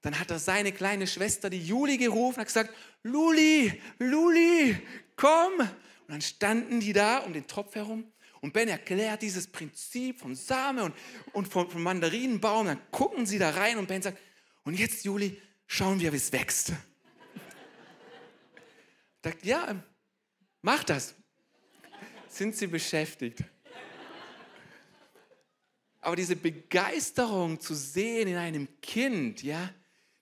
Dann 0.03 0.19
hat 0.19 0.31
er 0.31 0.39
seine 0.39 0.73
kleine 0.73 1.07
Schwester, 1.07 1.51
die 1.51 1.63
Juli, 1.63 1.99
gerufen 1.99 2.41
und 2.41 2.47
gesagt, 2.47 2.75
Luli, 3.03 3.81
Luli, 3.99 4.77
komm. 5.15 5.61
Und 5.61 5.69
dann 6.09 6.23
standen 6.23 6.81
die 6.81 6.93
da 6.93 7.19
um 7.19 7.33
den 7.33 7.47
Topf 7.47 7.75
herum 7.75 8.11
und 8.41 8.53
Ben 8.55 8.69
erklärt 8.69 9.23
dieses 9.23 9.47
Prinzip 9.47 10.21
vom 10.21 10.35
Samen 10.35 10.85
und, 10.85 10.95
und 11.33 11.49
vom, 11.49 11.71
vom 11.71 11.83
Mandarinenbaum. 11.83 12.67
Dann 12.67 12.81
gucken 12.91 13.27
sie 13.27 13.39
da 13.39 13.51
rein 13.51 13.79
und 13.79 13.87
Ben 13.87 14.01
sagt, 14.01 14.19
und 14.65 14.75
jetzt, 14.75 15.05
Juli, 15.05 15.41
schauen 15.67 16.01
wir, 16.01 16.13
wie 16.13 16.17
es 16.17 16.33
wächst. 16.33 16.73
Sagt, 19.23 19.45
ja, 19.45 19.83
mach 20.63 20.85
das. 20.85 21.15
Sind 22.29 22.55
sie 22.57 22.67
beschäftigt? 22.67 23.45
Aber 26.01 26.17
diese 26.17 26.37
Begeisterung 26.37 27.61
zu 27.61 27.75
sehen 27.75 28.29
in 28.29 28.37
einem 28.37 28.81
Kind, 28.81 29.43
ja, 29.43 29.73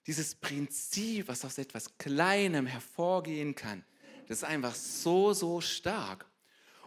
dieses 0.05 0.35
Prinzip, 0.35 1.27
was 1.27 1.45
aus 1.45 1.57
etwas 1.57 1.97
Kleinem 1.97 2.65
hervorgehen 2.65 3.55
kann, 3.55 3.85
das 4.27 4.39
ist 4.39 4.43
einfach 4.43 4.75
so, 4.75 5.33
so 5.33 5.61
stark. 5.61 6.25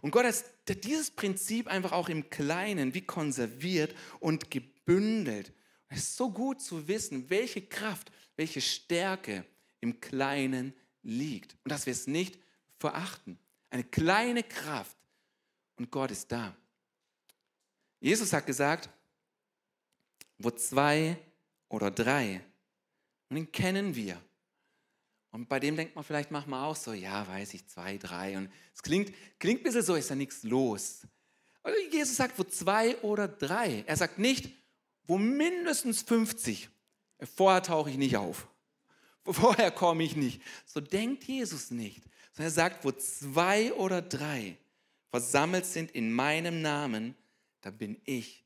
Und 0.00 0.10
Gott 0.10 0.26
hat 0.26 0.84
dieses 0.84 1.10
Prinzip 1.10 1.68
einfach 1.68 1.92
auch 1.92 2.08
im 2.08 2.28
Kleinen 2.28 2.92
wie 2.94 3.02
konserviert 3.02 3.94
und 4.20 4.50
gebündelt. 4.50 5.52
Es 5.92 5.98
ist 5.98 6.16
so 6.16 6.30
gut 6.30 6.62
zu 6.62 6.88
wissen, 6.88 7.28
welche 7.28 7.60
Kraft, 7.60 8.10
welche 8.36 8.62
Stärke 8.62 9.44
im 9.80 10.00
Kleinen 10.00 10.72
liegt 11.02 11.54
und 11.64 11.70
dass 11.70 11.84
wir 11.84 11.92
es 11.92 12.06
nicht 12.06 12.38
verachten. 12.78 13.38
Eine 13.68 13.84
kleine 13.84 14.42
Kraft 14.42 14.96
und 15.76 15.90
Gott 15.90 16.10
ist 16.10 16.32
da. 16.32 16.56
Jesus 18.00 18.32
hat 18.32 18.46
gesagt, 18.46 18.88
wo 20.38 20.50
zwei 20.50 21.18
oder 21.68 21.90
drei, 21.90 22.42
und 23.28 23.36
den 23.36 23.52
kennen 23.52 23.94
wir. 23.94 24.20
Und 25.30 25.48
bei 25.48 25.60
dem 25.60 25.76
denkt 25.76 25.94
man 25.94 26.04
vielleicht 26.04 26.30
manchmal 26.30 26.64
auch 26.64 26.76
so, 26.76 26.92
ja, 26.92 27.26
weiß 27.26 27.54
ich, 27.54 27.66
zwei, 27.66 27.96
drei. 27.96 28.36
Und 28.36 28.50
es 28.74 28.82
klingt, 28.82 29.12
klingt 29.38 29.60
ein 29.60 29.64
bisschen 29.64 29.82
so, 29.82 29.94
ist 29.94 30.10
da 30.10 30.14
nichts 30.14 30.42
los. 30.42 31.06
Also 31.62 31.78
Jesus 31.90 32.16
sagt, 32.16 32.38
wo 32.38 32.44
zwei 32.44 32.96
oder 32.98 33.28
drei. 33.28 33.84
Er 33.86 33.96
sagt 33.96 34.18
nicht, 34.18 34.52
wo 35.06 35.18
mindestens 35.18 36.02
50. 36.02 36.68
Vorher 37.36 37.62
tauche 37.62 37.90
ich 37.90 37.96
nicht 37.96 38.16
auf. 38.16 38.48
Vorher 39.24 39.70
komme 39.70 40.02
ich 40.02 40.16
nicht. 40.16 40.42
So 40.66 40.80
denkt 40.80 41.24
Jesus 41.24 41.70
nicht. 41.70 42.02
Sondern 42.32 42.48
er 42.48 42.50
sagt, 42.50 42.84
wo 42.84 42.92
zwei 42.92 43.72
oder 43.74 44.02
drei 44.02 44.56
versammelt 45.10 45.66
sind 45.66 45.90
in 45.90 46.12
meinem 46.12 46.62
Namen, 46.62 47.14
da 47.60 47.70
bin 47.70 48.00
ich 48.04 48.44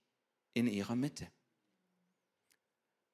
in 0.53 0.67
ihrer 0.67 0.97
Mitte. 0.97 1.29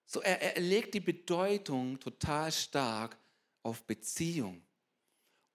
So, 0.07 0.21
er, 0.21 0.41
er 0.57 0.61
legt 0.61 0.95
die 0.95 1.01
Bedeutung 1.01 1.99
total 2.01 2.53
stark 2.53 3.17
auf 3.63 3.85
Beziehung 3.85 4.63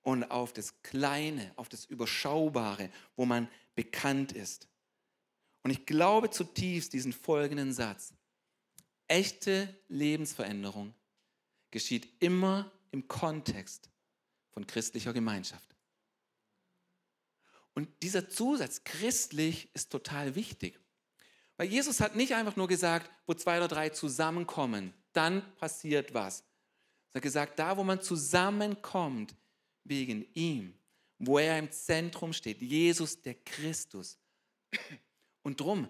und 0.02 0.24
auf 0.26 0.54
das 0.54 0.82
Kleine, 0.82 1.52
auf 1.58 1.70
das 1.70 1.86
Überschaubare, 1.86 2.90
wo 3.16 3.26
man 3.26 3.50
bekannt 3.76 4.32
ist. 4.32 4.68
Und 5.68 5.72
ich 5.72 5.86
glaube 5.86 6.30
zutiefst 6.30 6.94
diesen 6.94 7.12
folgenden 7.12 7.74
Satz. 7.74 8.14
Echte 9.10 9.68
Lebensveränderung 9.90 10.94
geschieht 11.72 12.08
immer 12.24 12.72
im 12.92 13.10
Kontext 13.10 13.90
von 14.52 14.66
christlicher 14.66 15.12
Gemeinschaft. 15.12 15.76
Und 17.74 17.90
dieser 18.02 18.30
Zusatz 18.30 18.86
christlich 18.86 19.70
ist 19.74 19.92
total 19.92 20.36
wichtig. 20.36 20.80
Weil 21.58 21.68
Jesus 21.68 22.00
hat 22.00 22.16
nicht 22.16 22.34
einfach 22.34 22.56
nur 22.56 22.70
gesagt, 22.70 23.12
wo 23.26 23.34
zwei 23.34 23.58
oder 23.58 23.68
drei 23.68 23.90
zusammenkommen, 23.90 24.94
dann 25.12 25.54
passiert 25.58 26.14
was. 26.14 26.46
Er 27.12 27.18
hat 27.18 27.24
gesagt, 27.24 27.60
da 27.60 27.76
wo 27.76 27.84
man 27.84 28.02
zusammenkommt 28.02 29.36
wegen 29.84 30.26
ihm, 30.34 30.80
wo 31.20 31.40
er 31.40 31.60
im 31.60 31.70
Zentrum 31.74 32.32
steht, 32.32 32.62
Jesus 32.62 33.22
der 33.22 33.36
Christus. 33.36 34.18
Und 35.48 35.62
drum, 35.62 35.88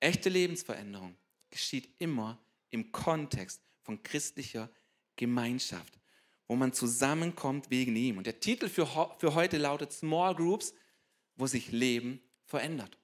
echte 0.00 0.30
Lebensveränderung 0.30 1.14
geschieht 1.50 1.90
immer 1.98 2.38
im 2.70 2.90
Kontext 2.90 3.60
von 3.82 4.02
christlicher 4.02 4.70
Gemeinschaft, 5.14 6.00
wo 6.48 6.56
man 6.56 6.72
zusammenkommt 6.72 7.68
wegen 7.68 7.94
ihm. 7.96 8.16
Und 8.16 8.26
der 8.26 8.40
Titel 8.40 8.66
für, 8.66 8.86
für 9.18 9.34
heute 9.34 9.58
lautet 9.58 9.92
Small 9.92 10.34
Groups, 10.34 10.72
wo 11.36 11.46
sich 11.46 11.70
Leben 11.70 12.18
verändert. 12.46 12.96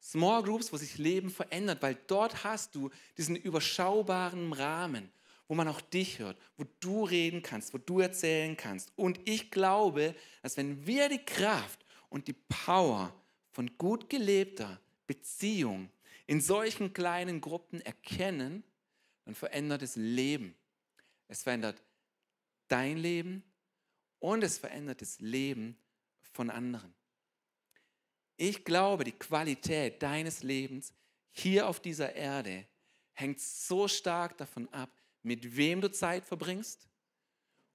Small 0.00 0.42
Groups, 0.42 0.72
wo 0.72 0.78
sich 0.78 0.96
Leben 0.96 1.28
verändert, 1.28 1.82
weil 1.82 1.98
dort 2.06 2.42
hast 2.42 2.74
du 2.74 2.88
diesen 3.18 3.36
überschaubaren 3.36 4.54
Rahmen, 4.54 5.12
wo 5.48 5.54
man 5.54 5.68
auch 5.68 5.82
dich 5.82 6.18
hört, 6.18 6.38
wo 6.56 6.64
du 6.80 7.04
reden 7.04 7.42
kannst, 7.42 7.74
wo 7.74 7.78
du 7.78 8.00
erzählen 8.00 8.56
kannst. 8.56 8.90
Und 8.96 9.20
ich 9.26 9.50
glaube, 9.50 10.14
dass 10.40 10.56
wenn 10.56 10.86
wir 10.86 11.10
die 11.10 11.22
Kraft 11.22 11.84
und 12.08 12.26
die 12.26 12.36
Power 12.48 13.14
von 13.50 13.70
gut 13.76 14.08
gelebter 14.08 14.80
Beziehung 15.06 15.90
in 16.26 16.40
solchen 16.40 16.92
kleinen 16.92 17.40
Gruppen 17.40 17.80
erkennen, 17.80 18.64
dann 19.24 19.34
verändert 19.34 19.82
es 19.82 19.96
Leben. 19.96 20.54
Es 21.28 21.42
verändert 21.42 21.82
dein 22.68 22.96
Leben 22.96 23.42
und 24.18 24.42
es 24.42 24.58
verändert 24.58 25.00
das 25.00 25.20
Leben 25.20 25.78
von 26.32 26.50
anderen. 26.50 26.94
Ich 28.36 28.64
glaube, 28.64 29.04
die 29.04 29.12
Qualität 29.12 30.02
deines 30.02 30.42
Lebens 30.42 30.92
hier 31.30 31.68
auf 31.68 31.80
dieser 31.80 32.14
Erde 32.14 32.66
hängt 33.12 33.40
so 33.40 33.86
stark 33.86 34.36
davon 34.38 34.68
ab, 34.70 34.90
mit 35.22 35.56
wem 35.56 35.80
du 35.80 35.90
Zeit 35.90 36.24
verbringst 36.24 36.88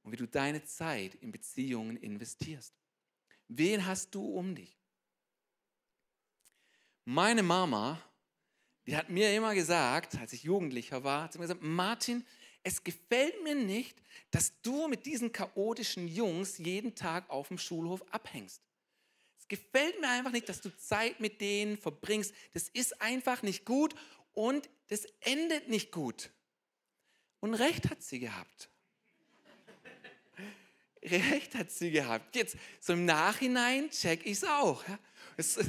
und 0.04 0.12
wie 0.12 0.18
du 0.18 0.28
deine 0.28 0.64
Zeit 0.64 1.16
in 1.16 1.32
Beziehungen 1.32 1.98
investierst. 1.98 2.74
Wen 3.48 3.86
hast 3.86 4.14
du 4.14 4.24
um 4.24 4.54
dich? 4.56 4.79
Meine 7.12 7.42
Mama, 7.42 8.00
die 8.86 8.96
hat 8.96 9.10
mir 9.10 9.36
immer 9.36 9.56
gesagt, 9.56 10.16
als 10.20 10.32
ich 10.34 10.44
Jugendlicher 10.44 11.04
war, 11.04 11.24
hat 11.24 11.34
sie 11.34 11.40
mir 11.40 11.46
gesagt, 11.46 11.64
Martin, 11.64 12.24
es 12.62 12.84
gefällt 12.84 13.42
mir 13.44 13.56
nicht, 13.56 14.00
dass 14.32 14.62
du 14.62 14.88
mit 14.88 15.06
diesen 15.06 15.32
chaotischen 15.32 16.08
Jungs 16.08 16.60
jeden 16.60 16.94
Tag 16.94 17.30
auf 17.30 17.48
dem 17.48 17.58
Schulhof 17.58 18.04
abhängst 18.12 18.62
gefällt 19.50 20.00
mir 20.00 20.08
einfach 20.08 20.32
nicht, 20.32 20.48
dass 20.48 20.62
du 20.62 20.70
Zeit 20.78 21.20
mit 21.20 21.42
denen 21.42 21.78
verbringst. 21.78 22.34
Das 22.54 22.70
ist 22.70 23.02
einfach 23.02 23.42
nicht 23.42 23.66
gut 23.66 23.94
und 24.34 24.70
das 24.88 25.06
endet 25.22 25.68
nicht 25.68 25.92
gut. 25.92 26.30
Und 27.42 27.56
recht 27.56 27.90
hat 27.90 28.02
sie 28.02 28.20
gehabt. 28.20 28.70
recht 31.04 31.56
hat 31.56 31.72
sie 31.72 31.92
gehabt. 31.92 32.36
Jetzt, 32.36 32.58
so 32.80 32.94
im 32.94 33.06
Nachhinein 33.06 33.90
check 33.90 34.26
ich 34.26 34.34
es 34.34 34.44
auch. 34.44 34.84
Es 35.36 35.60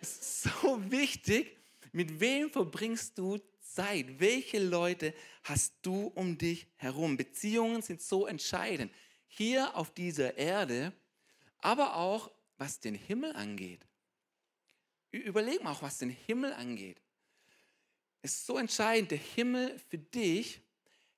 ist 0.00 0.42
so 0.42 0.90
wichtig, 0.90 1.56
mit 1.92 2.20
wem 2.20 2.50
verbringst 2.50 3.16
du 3.18 3.38
Zeit? 3.60 4.06
Welche 4.18 4.58
Leute 4.58 5.14
hast 5.44 5.74
du 5.82 6.08
um 6.14 6.36
dich 6.36 6.66
herum? 6.76 7.16
Beziehungen 7.16 7.82
sind 7.82 8.02
so 8.02 8.26
entscheidend. 8.26 8.92
Hier 9.26 9.76
auf 9.76 9.92
dieser 9.92 10.36
Erde, 10.36 10.92
aber 11.60 11.96
auch 11.96 12.30
was 12.56 12.80
den 12.80 12.94
Himmel 12.94 13.34
angeht. 13.34 13.86
Überleg 15.10 15.62
mal 15.62 15.72
auch, 15.72 15.82
was 15.82 15.98
den 15.98 16.10
Himmel 16.10 16.52
angeht. 16.52 17.00
Es 18.20 18.34
ist 18.34 18.46
so 18.46 18.58
entscheidend, 18.58 19.10
der 19.10 19.18
Himmel 19.18 19.78
für 19.88 19.98
dich 19.98 20.60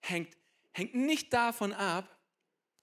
hängt, 0.01 0.37
hängt 0.73 0.95
nicht 0.95 1.33
davon 1.33 1.73
ab, 1.73 2.17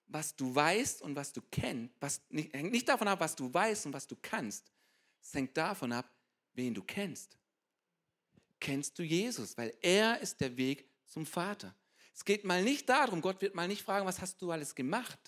was 0.08 0.36
du 0.36 0.54
weißt 0.54 1.02
und 1.02 1.16
was 1.16 1.34
du 1.34 1.42
kennst, 1.52 1.94
was, 2.00 2.22
nicht, 2.30 2.54
hängt 2.54 2.72
nicht 2.72 2.88
davon 2.88 3.08
ab, 3.08 3.20
was 3.20 3.36
du 3.36 3.54
weißt 3.54 3.86
und 3.86 3.94
was 3.94 4.08
du 4.08 4.16
kannst. 4.22 4.72
Es 5.28 5.34
hängt 5.34 5.58
davon 5.58 5.92
ab, 5.92 6.10
wen 6.54 6.74
du 6.74 6.82
kennst. 6.82 7.38
Kennst 8.62 8.98
du 8.98 9.04
Jesus? 9.04 9.58
Weil 9.58 9.78
er 9.82 10.22
ist 10.22 10.40
der 10.40 10.56
Weg 10.56 10.90
zum 11.06 11.26
Vater. 11.26 11.76
Es 12.14 12.24
geht 12.24 12.46
mal 12.46 12.64
nicht 12.64 12.88
darum, 12.88 13.20
Gott 13.20 13.42
wird 13.42 13.54
mal 13.54 13.68
nicht 13.68 13.82
fragen, 13.82 14.06
was 14.06 14.22
hast 14.22 14.42
du 14.42 14.52
alles 14.52 14.74
gemacht, 14.74 15.20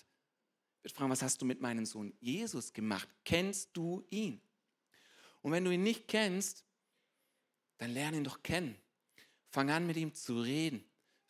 wird 0.80 0.94
fragen, 0.94 1.10
was 1.10 1.20
hast 1.20 1.42
du 1.42 1.44
mit 1.44 1.60
meinem 1.60 1.84
Sohn 1.84 2.14
Jesus 2.18 2.72
gemacht? 2.72 3.08
Kennst 3.24 3.76
du 3.76 4.06
ihn? 4.08 4.40
Und 5.42 5.52
wenn 5.52 5.64
du 5.64 5.70
ihn 5.70 5.82
nicht 5.82 6.08
kennst, 6.08 6.64
dann 7.76 7.92
lerne 7.92 8.16
ihn 8.16 8.24
doch 8.24 8.42
kennen. 8.42 8.76
Fang 9.50 9.68
an, 9.68 9.86
mit 9.86 9.98
ihm 9.98 10.14
zu 10.14 10.40
reden. 10.40 10.82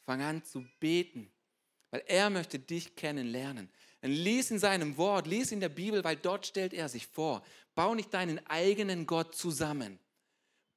Fang 0.05 0.23
an 0.23 0.45
zu 0.45 0.65
beten, 0.79 1.31
weil 1.91 2.05
er 2.07 2.31
möchte 2.31 2.61
dich 2.61 2.95
kennenlernen. 2.95 3.69
Dann 4.00 4.12
lies 4.12 4.50
in 4.50 4.59
seinem 4.59 4.97
Wort, 4.97 5.26
lies 5.26 5.52
in 5.52 5.61
der 5.61 5.69
Bibel, 5.69 6.02
weil 6.04 6.16
dort 6.16 6.47
stellt 6.47 6.73
er 6.73 6.88
sich 6.88 7.07
vor. 7.07 7.42
Bau 7.75 7.95
nicht 7.95 8.12
deinen 8.14 8.45
eigenen 8.47 9.07
Gott 9.07 9.35
zusammen 9.35 9.99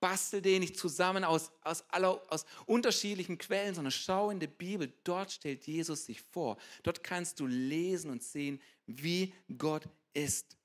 bastel 0.04 0.42
den 0.42 0.60
nicht 0.60 0.76
zusammen 0.76 1.24
aus, 1.24 1.50
aus, 1.62 1.90
aller, 1.90 2.22
aus 2.30 2.46
unterschiedlichen 2.66 3.38
Quellen, 3.38 3.74
sondern 3.74 3.94
schau 3.94 4.32
in 4.32 4.40
der 4.42 4.48
Bibel. 4.48 4.92
Dort 5.06 5.32
stellt 5.32 5.66
Jesus 5.66 6.04
sich 6.04 6.22
vor. 6.22 6.58
Dort 6.84 7.06
kannst 7.06 7.40
du 7.40 7.48
lesen 7.48 8.12
und 8.12 8.22
sehen, 8.22 8.62
wie 8.86 9.34
Gott 9.58 9.88
ist. 10.12 10.58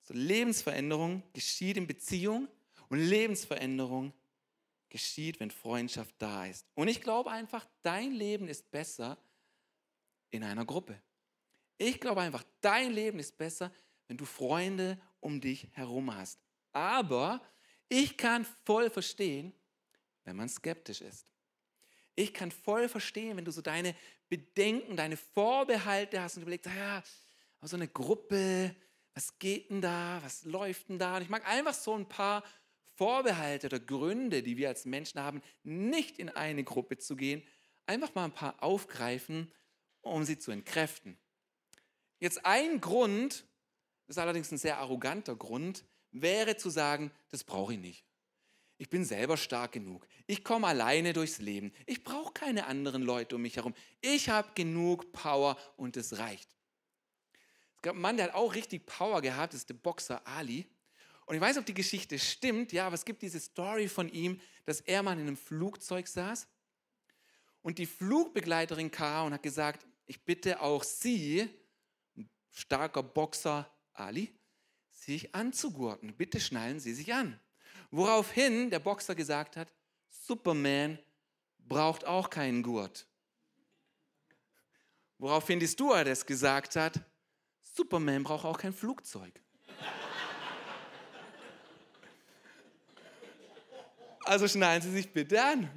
So, 0.00 0.14
Lebensveränderung 0.14 1.22
geschieht 1.34 1.76
in 1.76 1.86
Beziehung 1.86 2.48
und 2.88 3.00
Lebensveränderung 3.00 4.14
geschieht, 4.88 5.40
wenn 5.40 5.50
Freundschaft 5.50 6.14
da 6.16 6.46
ist. 6.46 6.64
Und 6.74 6.88
ich 6.88 7.02
glaube 7.02 7.30
einfach, 7.30 7.66
dein 7.82 8.12
Leben 8.12 8.48
ist 8.48 8.70
besser 8.70 9.18
in 10.30 10.42
einer 10.42 10.64
Gruppe. 10.64 10.98
Ich 11.78 12.00
glaube 12.00 12.20
einfach, 12.20 12.44
dein 12.60 12.92
Leben 12.92 13.18
ist 13.18 13.38
besser, 13.38 13.72
wenn 14.08 14.16
du 14.16 14.24
Freunde 14.24 15.00
um 15.20 15.40
dich 15.40 15.68
herum 15.72 16.14
hast. 16.14 16.40
Aber 16.72 17.40
ich 17.88 18.16
kann 18.16 18.44
voll 18.64 18.90
verstehen, 18.90 19.52
wenn 20.24 20.36
man 20.36 20.48
skeptisch 20.48 21.00
ist. 21.00 21.26
Ich 22.14 22.34
kann 22.34 22.50
voll 22.50 22.88
verstehen, 22.88 23.36
wenn 23.36 23.44
du 23.44 23.52
so 23.52 23.62
deine 23.62 23.94
Bedenken, 24.28 24.96
deine 24.96 25.16
Vorbehalte 25.16 26.20
hast 26.20 26.36
und 26.36 26.42
überlegst, 26.42 26.66
ja, 26.66 27.02
so 27.62 27.76
eine 27.76 27.88
Gruppe, 27.88 28.74
was 29.14 29.38
geht 29.38 29.70
denn 29.70 29.80
da, 29.80 30.20
was 30.22 30.44
läuft 30.44 30.88
denn 30.88 30.98
da? 30.98 31.16
Und 31.16 31.22
ich 31.22 31.28
mag 31.28 31.46
einfach 31.48 31.74
so 31.74 31.94
ein 31.94 32.08
paar 32.08 32.44
Vorbehalte 32.96 33.68
oder 33.68 33.80
Gründe, 33.80 34.42
die 34.42 34.56
wir 34.56 34.68
als 34.68 34.84
Menschen 34.84 35.20
haben, 35.20 35.42
nicht 35.62 36.18
in 36.18 36.28
eine 36.28 36.64
Gruppe 36.64 36.98
zu 36.98 37.14
gehen, 37.14 37.42
einfach 37.86 38.14
mal 38.14 38.24
ein 38.24 38.34
paar 38.34 38.62
aufgreifen, 38.62 39.52
um 40.02 40.24
sie 40.24 40.38
zu 40.38 40.50
entkräften. 40.50 41.16
Jetzt 42.20 42.44
ein 42.44 42.80
Grund, 42.80 43.46
das 44.06 44.16
ist 44.16 44.18
allerdings 44.18 44.50
ein 44.50 44.58
sehr 44.58 44.78
arroganter 44.78 45.36
Grund, 45.36 45.84
wäre 46.10 46.56
zu 46.56 46.70
sagen, 46.70 47.12
das 47.30 47.44
brauche 47.44 47.74
ich 47.74 47.78
nicht. 47.78 48.04
Ich 48.78 48.88
bin 48.88 49.04
selber 49.04 49.36
stark 49.36 49.72
genug. 49.72 50.06
Ich 50.26 50.44
komme 50.44 50.68
alleine 50.68 51.12
durchs 51.12 51.38
Leben. 51.38 51.72
Ich 51.86 52.04
brauche 52.04 52.32
keine 52.32 52.66
anderen 52.66 53.02
Leute 53.02 53.34
um 53.34 53.42
mich 53.42 53.56
herum. 53.56 53.74
Ich 54.00 54.28
habe 54.28 54.50
genug 54.54 55.12
Power 55.12 55.58
und 55.76 55.96
es 55.96 56.18
reicht. 56.18 56.48
Es 57.76 57.82
gab 57.82 57.94
einen 57.94 58.02
Mann, 58.02 58.16
der 58.16 58.26
hat 58.26 58.34
auch 58.34 58.54
richtig 58.54 58.86
Power 58.86 59.20
gehabt, 59.20 59.52
das 59.52 59.60
ist 59.60 59.68
der 59.68 59.74
Boxer 59.74 60.26
Ali. 60.26 60.66
Und 61.26 61.34
ich 61.34 61.40
weiß 61.40 61.56
nicht, 61.56 61.60
ob 61.60 61.66
die 61.66 61.74
Geschichte 61.74 62.18
stimmt, 62.18 62.72
ja, 62.72 62.86
aber 62.86 62.94
es 62.94 63.04
gibt 63.04 63.20
diese 63.22 63.38
Story 63.38 63.88
von 63.88 64.08
ihm, 64.08 64.40
dass 64.64 64.80
er 64.80 65.02
mal 65.02 65.12
in 65.12 65.20
einem 65.20 65.36
Flugzeug 65.36 66.08
saß 66.08 66.48
und 67.62 67.78
die 67.78 67.86
Flugbegleiterin 67.86 68.90
kam 68.90 69.26
und 69.26 69.34
hat 69.34 69.42
gesagt, 69.42 69.86
ich 70.06 70.24
bitte 70.24 70.60
auch 70.60 70.82
Sie, 70.82 71.48
starker 72.58 73.02
Boxer 73.02 73.70
Ali, 73.94 74.34
sich 74.90 75.34
anzugurten. 75.34 76.14
Bitte 76.14 76.40
schnallen 76.40 76.80
Sie 76.80 76.92
sich 76.92 77.14
an. 77.14 77.38
Woraufhin 77.90 78.70
der 78.70 78.80
Boxer 78.80 79.14
gesagt 79.14 79.56
hat, 79.56 79.72
Superman 80.08 80.98
braucht 81.58 82.04
auch 82.04 82.28
keinen 82.28 82.62
Gurt. 82.62 83.06
Woraufhin 85.18 85.60
die 85.60 85.68
Stewardess 85.68 86.26
gesagt 86.26 86.76
hat, 86.76 87.00
Superman 87.62 88.24
braucht 88.24 88.44
auch 88.44 88.58
kein 88.58 88.72
Flugzeug. 88.72 89.40
Also 94.24 94.46
schnallen 94.46 94.82
Sie 94.82 94.90
sich 94.90 95.10
bitte 95.10 95.42
an. 95.42 95.70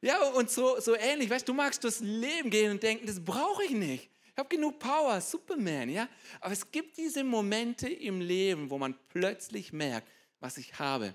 Ja, 0.00 0.22
und 0.30 0.50
so, 0.50 0.80
so 0.80 0.94
ähnlich, 0.96 1.28
weißt 1.28 1.46
du, 1.46 1.52
du 1.52 1.56
magst 1.56 1.82
durchs 1.84 2.00
Leben 2.00 2.50
gehen 2.50 2.70
und 2.70 2.82
denken, 2.82 3.06
das 3.06 3.22
brauche 3.22 3.64
ich 3.64 3.72
nicht. 3.72 4.13
Ich 4.34 4.38
habe 4.38 4.48
genug 4.48 4.80
Power, 4.80 5.20
Superman, 5.20 5.88
ja. 5.88 6.08
Aber 6.40 6.52
es 6.52 6.68
gibt 6.72 6.96
diese 6.96 7.22
Momente 7.22 7.88
im 7.88 8.20
Leben, 8.20 8.68
wo 8.68 8.78
man 8.78 8.98
plötzlich 9.08 9.72
merkt, 9.72 10.10
was 10.40 10.58
ich 10.58 10.76
habe, 10.80 11.14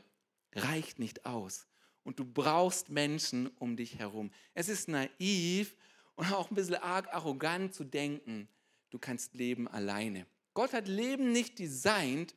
reicht 0.53 0.99
nicht 0.99 1.25
aus. 1.25 1.67
Und 2.03 2.17
du 2.17 2.23
brauchst 2.23 2.87
Menschen 2.87 3.47
um 3.59 3.75
dich 3.75 3.99
herum. 3.99 4.31
Es 4.53 4.69
ist 4.69 4.87
naiv 4.87 5.75
und 6.15 6.31
auch 6.31 6.49
ein 6.49 6.55
bisschen 6.55 6.75
arg 6.75 7.13
arrogant 7.13 7.73
zu 7.73 7.83
denken, 7.83 8.47
du 8.89 8.97
kannst 8.97 9.33
leben 9.35 9.67
alleine. 9.67 10.25
Gott 10.53 10.71
hat 10.71 10.87
Leben 10.87 11.33
nicht 11.33 11.59
designt, 11.59 12.35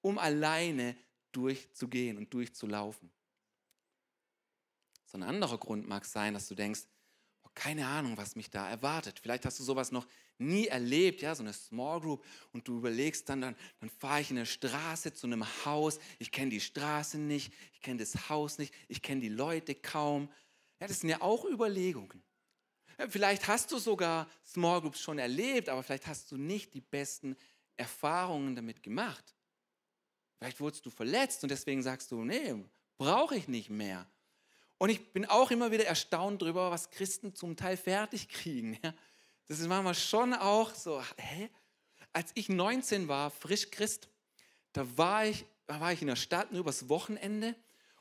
um 0.00 0.18
alleine 0.18 0.96
durchzugehen 1.30 2.18
und 2.18 2.34
durchzulaufen. 2.34 3.08
So 5.06 5.18
ein 5.18 5.22
anderer 5.22 5.58
Grund 5.58 5.86
mag 5.86 6.04
sein, 6.04 6.34
dass 6.34 6.48
du 6.48 6.56
denkst, 6.56 6.82
keine 7.54 7.86
Ahnung, 7.86 8.16
was 8.16 8.36
mich 8.36 8.50
da 8.50 8.68
erwartet. 8.68 9.20
Vielleicht 9.20 9.46
hast 9.46 9.58
du 9.58 9.64
sowas 9.64 9.92
noch 9.92 10.06
nie 10.38 10.66
erlebt, 10.66 11.22
ja, 11.22 11.34
so 11.34 11.42
eine 11.42 11.52
Small 11.52 12.00
Group 12.00 12.24
und 12.52 12.66
du 12.66 12.78
überlegst 12.78 13.28
dann, 13.28 13.40
dann, 13.40 13.56
dann 13.80 13.90
fahre 13.90 14.20
ich 14.20 14.30
in 14.30 14.36
eine 14.36 14.46
Straße 14.46 15.12
zu 15.12 15.26
einem 15.26 15.44
Haus, 15.64 15.98
ich 16.18 16.32
kenne 16.32 16.50
die 16.50 16.60
Straße 16.60 17.18
nicht, 17.18 17.52
ich 17.72 17.80
kenne 17.80 18.00
das 18.00 18.28
Haus 18.28 18.58
nicht, 18.58 18.74
ich 18.88 19.02
kenne 19.02 19.20
die 19.20 19.28
Leute 19.28 19.74
kaum. 19.74 20.30
Ja, 20.80 20.88
das 20.88 21.00
sind 21.00 21.10
ja 21.10 21.20
auch 21.20 21.44
Überlegungen. 21.44 22.22
Vielleicht 23.08 23.48
hast 23.48 23.72
du 23.72 23.78
sogar 23.78 24.28
Small 24.44 24.80
Groups 24.80 25.00
schon 25.00 25.18
erlebt, 25.18 25.68
aber 25.68 25.82
vielleicht 25.82 26.06
hast 26.06 26.30
du 26.30 26.36
nicht 26.36 26.74
die 26.74 26.80
besten 26.80 27.36
Erfahrungen 27.76 28.54
damit 28.54 28.82
gemacht. 28.82 29.34
Vielleicht 30.38 30.60
wurdest 30.60 30.84
du 30.86 30.90
verletzt 30.90 31.42
und 31.42 31.48
deswegen 31.48 31.82
sagst 31.82 32.10
du, 32.12 32.24
nee, 32.24 32.54
brauche 32.98 33.36
ich 33.36 33.48
nicht 33.48 33.70
mehr. 33.70 34.06
Und 34.78 34.90
ich 34.90 35.12
bin 35.12 35.26
auch 35.26 35.50
immer 35.50 35.70
wieder 35.70 35.86
erstaunt 35.86 36.42
darüber, 36.42 36.70
was 36.70 36.90
Christen 36.90 37.34
zum 37.34 37.56
Teil 37.56 37.76
fertig 37.76 38.28
kriegen. 38.28 38.78
Das 39.46 39.60
ist 39.60 39.68
manchmal 39.68 39.94
schon 39.94 40.34
auch 40.34 40.74
so, 40.74 41.02
hä? 41.16 41.50
Als 42.12 42.30
ich 42.34 42.48
19 42.48 43.08
war, 43.08 43.30
frisch 43.30 43.70
Christ, 43.70 44.08
da 44.72 44.86
war 44.96 45.26
ich, 45.26 45.44
da 45.66 45.80
war 45.80 45.92
ich 45.92 46.00
in 46.00 46.08
der 46.08 46.16
Stadt 46.16 46.52
nur 46.52 46.60
übers 46.60 46.88
Wochenende 46.88 47.54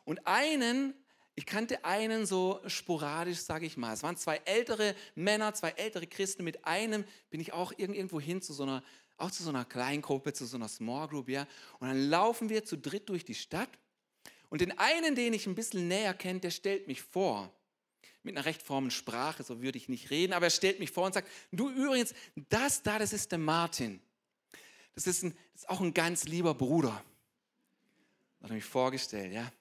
und 0.05 0.25
einen, 0.27 0.93
ich 1.35 1.45
kannte 1.45 1.83
einen 1.83 2.25
so 2.25 2.61
sporadisch, 2.67 3.39
sage 3.39 3.65
ich 3.65 3.75
mal. 3.75 3.93
Es 3.93 4.03
waren 4.03 4.17
zwei 4.17 4.37
ältere 4.45 4.95
Männer, 5.15 5.53
zwei 5.53 5.71
ältere 5.71 6.05
Christen. 6.05 6.43
Mit 6.43 6.65
einem 6.65 7.05
bin 7.31 7.41
ich 7.41 7.53
auch 7.53 7.73
irgendwo 7.77 8.19
hin 8.19 8.41
zu 8.41 8.53
so 8.53 8.63
einer, 8.63 8.83
auch 9.17 9.31
zu 9.31 9.41
so 9.41 9.49
einer 9.49 9.65
Kleingruppe, 9.65 10.33
zu 10.33 10.45
so 10.45 10.57
einer 10.57 10.67
Small 10.67 11.07
Group, 11.07 11.29
ja. 11.29 11.47
Und 11.79 11.87
dann 11.87 12.09
laufen 12.09 12.49
wir 12.49 12.65
zu 12.65 12.77
dritt 12.77 13.09
durch 13.09 13.25
die 13.25 13.33
Stadt 13.33 13.69
und 14.53 14.61
den 14.61 14.77
einen, 14.77 15.15
den 15.15 15.33
ich 15.33 15.47
ein 15.47 15.55
bisschen 15.55 15.87
näher 15.87 16.13
kenne, 16.13 16.39
der 16.39 16.51
stellt 16.51 16.85
mich 16.85 17.01
vor. 17.01 17.51
Mit 18.21 18.37
einer 18.37 18.45
recht 18.45 18.61
formen 18.61 18.91
Sprache, 18.91 19.41
so 19.41 19.63
würde 19.63 19.79
ich 19.79 19.89
nicht 19.89 20.11
reden, 20.11 20.31
aber 20.31 20.45
er 20.45 20.51
stellt 20.51 20.79
mich 20.79 20.91
vor 20.91 21.07
und 21.07 21.13
sagt, 21.15 21.27
du 21.51 21.71
übrigens, 21.71 22.13
das 22.49 22.83
da, 22.83 22.99
das 22.99 23.13
ist 23.13 23.31
der 23.31 23.39
Martin. 23.39 23.99
Das 24.93 25.07
ist, 25.07 25.23
ein, 25.23 25.35
das 25.53 25.63
ist 25.63 25.69
auch 25.69 25.81
ein 25.81 25.91
ganz 25.91 26.25
lieber 26.25 26.53
Bruder. 26.53 27.03
Hat 28.43 28.51
er 28.51 28.53
mich 28.53 28.63
vorgestellt, 28.63 29.33
ja. 29.33 29.51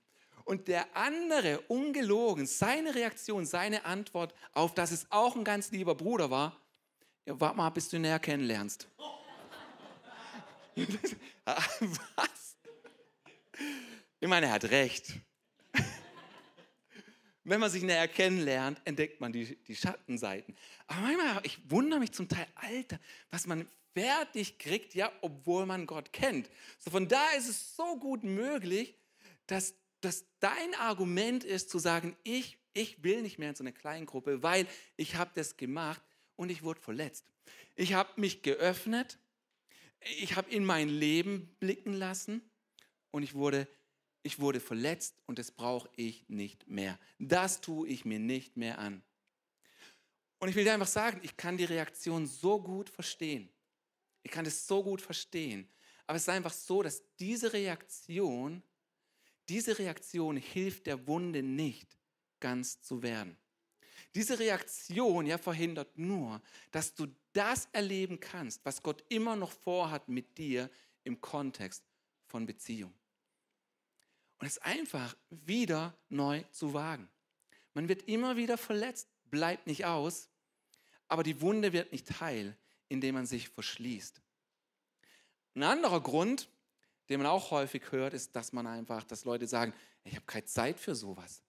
Und 0.44 0.68
der 0.68 0.94
andere, 0.94 1.60
ungelogen, 1.68 2.44
seine 2.44 2.94
Reaktion, 2.94 3.46
seine 3.46 3.86
Antwort 3.86 4.34
auf, 4.52 4.74
dass 4.74 4.90
es 4.90 5.06
auch 5.08 5.36
ein 5.36 5.44
ganz 5.44 5.70
lieber 5.70 5.94
Bruder 5.94 6.30
war, 6.30 6.60
ja, 7.24 7.40
warte 7.40 7.56
mal, 7.56 7.70
bis 7.70 7.88
du 7.88 7.96
ihn 7.96 8.02
näher 8.02 8.18
kennenlernst. 8.18 8.86
Was? 10.76 12.28
Ich 14.22 14.28
meine, 14.28 14.46
er 14.46 14.52
hat 14.52 14.70
recht. 14.70 15.14
Wenn 17.42 17.58
man 17.58 17.68
sich 17.72 17.82
näher 17.82 18.06
kennenlernt, 18.06 18.80
entdeckt 18.84 19.20
man 19.20 19.32
die, 19.32 19.56
die 19.64 19.74
Schattenseiten. 19.74 20.56
Aber 20.86 21.00
manchmal, 21.00 21.40
ich 21.42 21.58
wundere 21.68 21.98
mich 21.98 22.12
zum 22.12 22.28
Teil, 22.28 22.46
Alter, 22.54 23.00
was 23.32 23.48
man 23.48 23.68
fertig 23.94 24.60
kriegt, 24.60 24.94
ja, 24.94 25.10
obwohl 25.22 25.66
man 25.66 25.86
Gott 25.86 26.12
kennt. 26.12 26.48
So 26.78 26.92
von 26.92 27.08
da 27.08 27.30
ist 27.30 27.48
es 27.48 27.74
so 27.74 27.96
gut 27.96 28.22
möglich, 28.22 28.94
dass, 29.48 29.74
dass 30.00 30.24
dein 30.38 30.72
Argument 30.78 31.42
ist 31.42 31.68
zu 31.68 31.80
sagen, 31.80 32.16
ich, 32.22 32.58
ich 32.74 33.02
will 33.02 33.22
nicht 33.22 33.40
mehr 33.40 33.48
in 33.48 33.56
so 33.56 33.64
eine 33.64 33.72
Kleingruppe, 33.72 34.40
weil 34.40 34.68
ich 34.96 35.16
habe 35.16 35.32
das 35.34 35.56
gemacht 35.56 36.00
und 36.36 36.48
ich 36.48 36.62
wurde 36.62 36.80
verletzt. 36.80 37.26
Ich 37.74 37.94
habe 37.94 38.20
mich 38.20 38.42
geöffnet, 38.42 39.18
ich 40.20 40.36
habe 40.36 40.48
in 40.48 40.64
mein 40.64 40.88
Leben 40.88 41.56
blicken 41.58 41.92
lassen 41.92 42.40
und 43.10 43.24
ich 43.24 43.34
wurde 43.34 43.66
ich 44.22 44.38
wurde 44.38 44.60
verletzt 44.60 45.16
und 45.26 45.38
das 45.38 45.50
brauche 45.50 45.88
ich 45.96 46.28
nicht 46.28 46.68
mehr. 46.68 46.98
Das 47.18 47.60
tue 47.60 47.88
ich 47.88 48.04
mir 48.04 48.18
nicht 48.18 48.56
mehr 48.56 48.78
an. 48.78 49.02
Und 50.38 50.48
ich 50.48 50.56
will 50.56 50.64
dir 50.64 50.74
einfach 50.74 50.86
sagen, 50.86 51.20
ich 51.22 51.36
kann 51.36 51.56
die 51.56 51.64
Reaktion 51.64 52.26
so 52.26 52.60
gut 52.60 52.88
verstehen. 52.88 53.48
Ich 54.22 54.30
kann 54.30 54.44
das 54.44 54.66
so 54.66 54.82
gut 54.82 55.00
verstehen. 55.00 55.68
Aber 56.06 56.16
es 56.16 56.22
ist 56.22 56.28
einfach 56.28 56.52
so, 56.52 56.82
dass 56.82 57.02
diese 57.16 57.52
Reaktion, 57.52 58.62
diese 59.48 59.78
Reaktion 59.78 60.36
hilft 60.36 60.86
der 60.86 61.06
Wunde 61.06 61.42
nicht, 61.42 61.96
ganz 62.40 62.80
zu 62.82 63.02
werden. 63.02 63.36
Diese 64.14 64.38
Reaktion 64.38 65.26
ja 65.26 65.38
verhindert 65.38 65.96
nur, 65.96 66.42
dass 66.70 66.94
du 66.94 67.06
das 67.32 67.68
erleben 67.72 68.20
kannst, 68.20 68.64
was 68.64 68.82
Gott 68.82 69.04
immer 69.08 69.36
noch 69.36 69.52
vorhat 69.52 70.08
mit 70.08 70.36
dir 70.38 70.70
im 71.04 71.20
Kontext 71.20 71.84
von 72.26 72.46
Beziehung. 72.46 72.92
Und 74.42 74.48
es 74.48 74.58
einfach 74.58 75.16
wieder 75.30 75.96
neu 76.08 76.42
zu 76.50 76.74
wagen. 76.74 77.08
Man 77.74 77.88
wird 77.88 78.08
immer 78.08 78.36
wieder 78.36 78.58
verletzt, 78.58 79.06
bleibt 79.30 79.68
nicht 79.68 79.84
aus, 79.84 80.30
aber 81.06 81.22
die 81.22 81.40
Wunde 81.40 81.72
wird 81.72 81.92
nicht 81.92 82.20
heil, 82.20 82.56
indem 82.88 83.14
man 83.14 83.24
sich 83.24 83.48
verschließt. 83.48 84.20
Ein 85.54 85.62
anderer 85.62 86.00
Grund, 86.00 86.48
den 87.08 87.18
man 87.20 87.28
auch 87.28 87.52
häufig 87.52 87.92
hört, 87.92 88.14
ist, 88.14 88.34
dass 88.34 88.52
man 88.52 88.66
einfach, 88.66 89.04
dass 89.04 89.24
Leute 89.24 89.46
sagen, 89.46 89.72
ich 90.02 90.16
habe 90.16 90.26
keine 90.26 90.46
Zeit 90.46 90.80
für 90.80 90.96
sowas. 90.96 91.44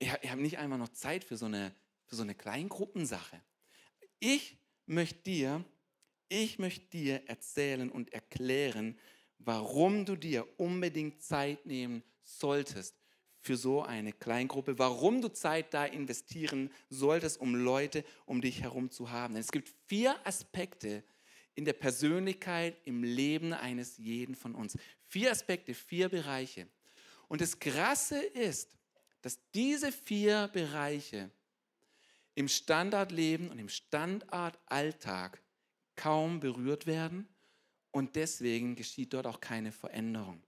Ich 0.00 0.10
habe 0.10 0.42
nicht 0.42 0.58
einfach 0.58 0.78
noch 0.78 0.88
Zeit 0.88 1.22
für 1.22 1.36
so 1.36 1.46
eine, 1.46 1.72
für 2.06 2.16
so 2.16 2.24
eine 2.24 2.34
Kleingruppensache. 2.34 3.40
Ich 4.18 4.58
möchte 4.86 5.20
dir, 5.20 5.64
ich 6.28 6.58
möchte 6.58 6.86
dir 6.86 7.28
erzählen 7.28 7.88
und 7.88 8.12
erklären, 8.12 8.98
warum 9.38 10.04
du 10.04 10.16
dir 10.16 10.44
unbedingt 10.58 11.22
Zeit 11.22 11.66
nehmen 11.66 12.02
solltest 12.26 12.96
für 13.40 13.56
so 13.56 13.82
eine 13.82 14.12
Kleingruppe, 14.12 14.78
warum 14.78 15.22
du 15.22 15.28
Zeit 15.28 15.72
da 15.72 15.84
investieren 15.84 16.70
solltest, 16.90 17.40
um 17.40 17.54
Leute 17.54 18.04
um 18.26 18.40
dich 18.40 18.62
herum 18.62 18.90
zu 18.90 19.10
haben. 19.10 19.34
Denn 19.34 19.40
es 19.40 19.52
gibt 19.52 19.70
vier 19.86 20.16
Aspekte 20.26 21.04
in 21.54 21.64
der 21.64 21.72
Persönlichkeit, 21.72 22.76
im 22.84 23.02
Leben 23.04 23.52
eines 23.52 23.96
jeden 23.96 24.34
von 24.34 24.54
uns. 24.54 24.76
Vier 25.06 25.30
Aspekte, 25.30 25.74
vier 25.74 26.08
Bereiche. 26.08 26.68
Und 27.28 27.40
das 27.40 27.58
Krasse 27.58 28.18
ist, 28.18 28.76
dass 29.22 29.38
diese 29.52 29.92
vier 29.92 30.48
Bereiche 30.52 31.30
im 32.34 32.48
Standardleben 32.48 33.50
und 33.50 33.58
im 33.58 33.68
Standardalltag 33.68 35.42
kaum 35.94 36.40
berührt 36.40 36.86
werden 36.86 37.26
und 37.90 38.14
deswegen 38.16 38.76
geschieht 38.76 39.14
dort 39.14 39.26
auch 39.26 39.40
keine 39.40 39.72
Veränderung. 39.72 40.42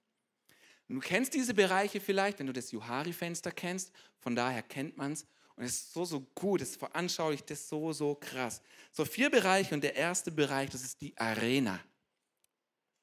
Du 0.89 1.01
kennst 1.01 1.35
diese 1.35 1.53
Bereiche 1.53 2.01
vielleicht, 2.01 2.39
wenn 2.39 2.47
du 2.47 2.53
das 2.53 2.71
Johari-Fenster 2.71 3.53
kennst. 3.53 3.93
Von 4.21 4.35
daher 4.35 4.63
kennt 4.63 4.97
man 4.97 5.13
es. 5.13 5.27
Und 5.55 5.65
es 5.65 5.73
ist 5.73 5.93
so, 5.93 6.05
so 6.05 6.21
gut, 6.35 6.63
es 6.63 6.77
veranschaulicht 6.77 7.51
das 7.51 7.69
so, 7.69 7.93
so 7.93 8.15
krass. 8.15 8.63
So 8.93 9.05
vier 9.05 9.29
Bereiche 9.29 9.75
und 9.75 9.83
der 9.83 9.97
erste 9.97 10.31
Bereich, 10.31 10.71
das 10.71 10.83
ist 10.83 11.01
die 11.01 11.17
Arena. 11.19 11.81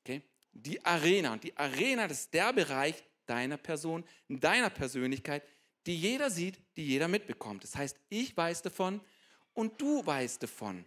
Okay? 0.01 0.21
Die 0.53 0.83
Arena. 0.83 1.33
Und 1.33 1.43
die 1.43 1.55
Arena, 1.55 2.07
das 2.07 2.21
ist 2.21 2.33
der 2.33 2.53
Bereich 2.53 3.03
deiner 3.25 3.57
Person, 3.57 4.03
deiner 4.29 4.69
Persönlichkeit, 4.69 5.43
die 5.85 5.95
jeder 5.95 6.31
sieht, 6.31 6.59
die 6.77 6.85
jeder 6.85 7.07
mitbekommt. 7.07 7.63
Das 7.63 7.75
heißt, 7.75 7.99
ich 8.09 8.35
weiß 8.35 8.61
davon 8.63 9.01
und 9.53 9.79
du 9.79 10.03
weißt 10.05 10.41
davon. 10.41 10.85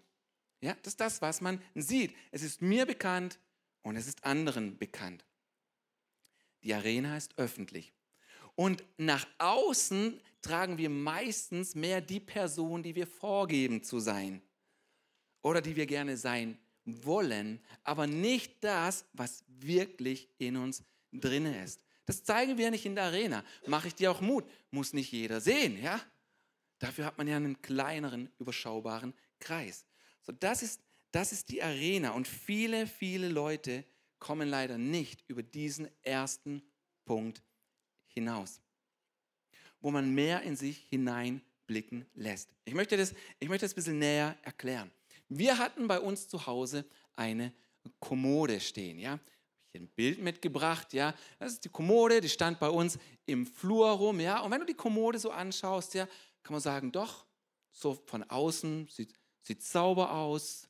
Ja, 0.61 0.75
das 0.83 0.95
ist 0.95 1.01
das, 1.01 1.23
was 1.23 1.41
man 1.41 1.63
sieht. 1.75 2.17
Es 2.33 2.43
ist 2.43 2.61
mir 2.61 2.85
bekannt 2.87 3.39
und 3.83 3.97
es 3.97 4.09
ist 4.09 4.25
anderen 4.25 4.77
bekannt. 4.77 5.25
Die 6.63 6.75
Arena 6.75 7.17
ist 7.17 7.39
öffentlich. 7.39 7.93
Und 8.55 8.85
nach 8.97 9.27
außen 9.39 10.21
tragen 10.43 10.79
wir 10.79 10.91
meistens 10.91 11.75
mehr 11.75 12.01
die 12.01 12.21
Person, 12.21 12.83
die 12.83 12.95
wir 12.95 13.07
vorgeben 13.07 13.83
zu 13.83 14.01
sein 14.01 14.43
oder 15.43 15.61
die 15.61 15.77
wir 15.77 15.87
gerne 15.87 16.17
sein 16.17 16.59
wollen, 16.85 17.61
aber 17.85 18.07
nicht 18.07 18.65
das, 18.65 19.05
was 19.13 19.45
wirklich 19.47 20.29
in 20.39 20.57
uns 20.57 20.83
drinne 21.13 21.63
ist. 21.63 21.81
Das 22.07 22.25
zeigen 22.25 22.57
wir 22.57 22.71
nicht 22.71 22.87
in 22.87 22.95
der 22.95 23.05
Arena. 23.05 23.45
Mache 23.67 23.89
ich 23.89 23.95
dir 23.95 24.11
auch 24.11 24.21
Mut. 24.21 24.45
Muss 24.71 24.93
nicht 24.93 25.13
jeder 25.13 25.41
sehen, 25.41 25.81
ja? 25.83 26.01
Dafür 26.79 27.05
hat 27.05 27.19
man 27.19 27.29
ja 27.29 27.37
einen 27.37 27.61
kleineren, 27.61 28.31
überschaubaren 28.39 29.13
Kreis. 29.41 29.85
So, 30.23 30.33
das 30.33 30.63
ist, 30.63 30.81
das 31.11 31.33
ist 31.33 31.51
die 31.51 31.63
Arena. 31.63 32.13
Und 32.13 32.27
viele, 32.27 32.87
viele 32.87 33.29
Leute 33.29 33.85
kommen 34.19 34.49
leider 34.49 34.79
nicht 34.79 35.25
über 35.29 35.43
diesen 35.43 35.89
ersten 36.03 36.63
Punkt 37.05 37.43
hinaus, 38.07 38.61
wo 39.81 39.91
man 39.91 40.15
mehr 40.15 40.43
in 40.43 40.57
sich 40.57 40.87
hineinblicken 40.91 42.07
lässt. 42.15 42.51
Ich 42.65 42.75
möchte 42.75 42.97
das, 42.97 43.15
ich 43.39 43.49
möchte 43.49 43.65
das 43.65 43.73
ein 43.73 43.77
bisschen 43.77 43.99
näher 43.99 44.37
erklären. 44.43 44.91
Wir 45.29 45.59
hatten 45.59 45.89
bei 45.89 46.01
uns 46.01 46.29
zu 46.29 46.47
Hause 46.47 46.85
eine 47.17 47.53
Kommode 48.01 48.61
stehen, 48.61 48.99
ja. 48.99 49.19
Hier 49.73 49.83
ein 49.83 49.89
Bild 49.89 50.21
mitgebracht, 50.21 50.93
ja. 50.95 51.15
Das 51.39 51.53
ist 51.53 51.65
die 51.65 51.69
Kommode, 51.69 52.21
die 52.21 52.29
stand 52.29 52.59
bei 52.59 52.69
uns 52.69 52.99
im 53.27 53.47
Flur 53.47 53.91
rum, 53.91 54.21
ja. 54.21 54.41
Und 54.41 54.51
wenn 54.51 54.61
du 54.61 54.67
die 54.67 54.75
Kommode 54.75 55.19
so 55.19 55.31
anschaust, 55.31 55.95
ja, 55.95 56.07
kann 56.43 56.55
man 56.55 56.61
sagen, 56.61 56.93
doch, 56.93 57.27
so 57.71 57.95
von 58.07 58.23
außen 58.25 58.89
sieht, 58.89 59.13
sieht 59.43 59.63
sauber 59.63 60.13
aus, 60.15 60.69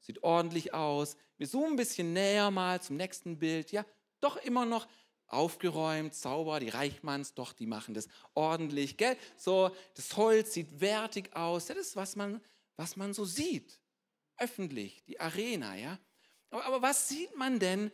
sieht 0.00 0.22
ordentlich 0.22 0.72
aus. 0.72 1.16
Wir 1.38 1.48
zoomen 1.48 1.72
ein 1.72 1.76
bisschen 1.76 2.12
näher 2.12 2.50
mal 2.50 2.82
zum 2.82 2.96
nächsten 2.96 3.38
Bild, 3.38 3.72
ja, 3.72 3.86
doch 4.20 4.36
immer 4.36 4.66
noch 4.66 4.88
aufgeräumt, 5.28 6.14
sauber, 6.14 6.58
die 6.58 6.70
Reichmanns, 6.70 7.34
doch, 7.34 7.52
die 7.52 7.66
machen 7.66 7.94
das 7.94 8.08
ordentlich, 8.34 8.96
gell? 8.96 9.16
So, 9.36 9.70
das 9.94 10.16
Holz 10.16 10.54
sieht 10.54 10.80
wertig 10.80 11.34
aus, 11.36 11.68
ja, 11.68 11.74
das 11.74 11.88
ist, 11.88 11.96
was 11.96 12.16
man, 12.16 12.40
was 12.76 12.96
man 12.96 13.14
so 13.14 13.24
sieht, 13.24 13.78
öffentlich, 14.36 15.04
die 15.04 15.20
Arena, 15.20 15.76
ja. 15.76 15.98
Aber, 16.50 16.64
aber 16.64 16.82
was 16.82 17.08
sieht 17.08 17.36
man 17.36 17.58
denn, 17.58 17.92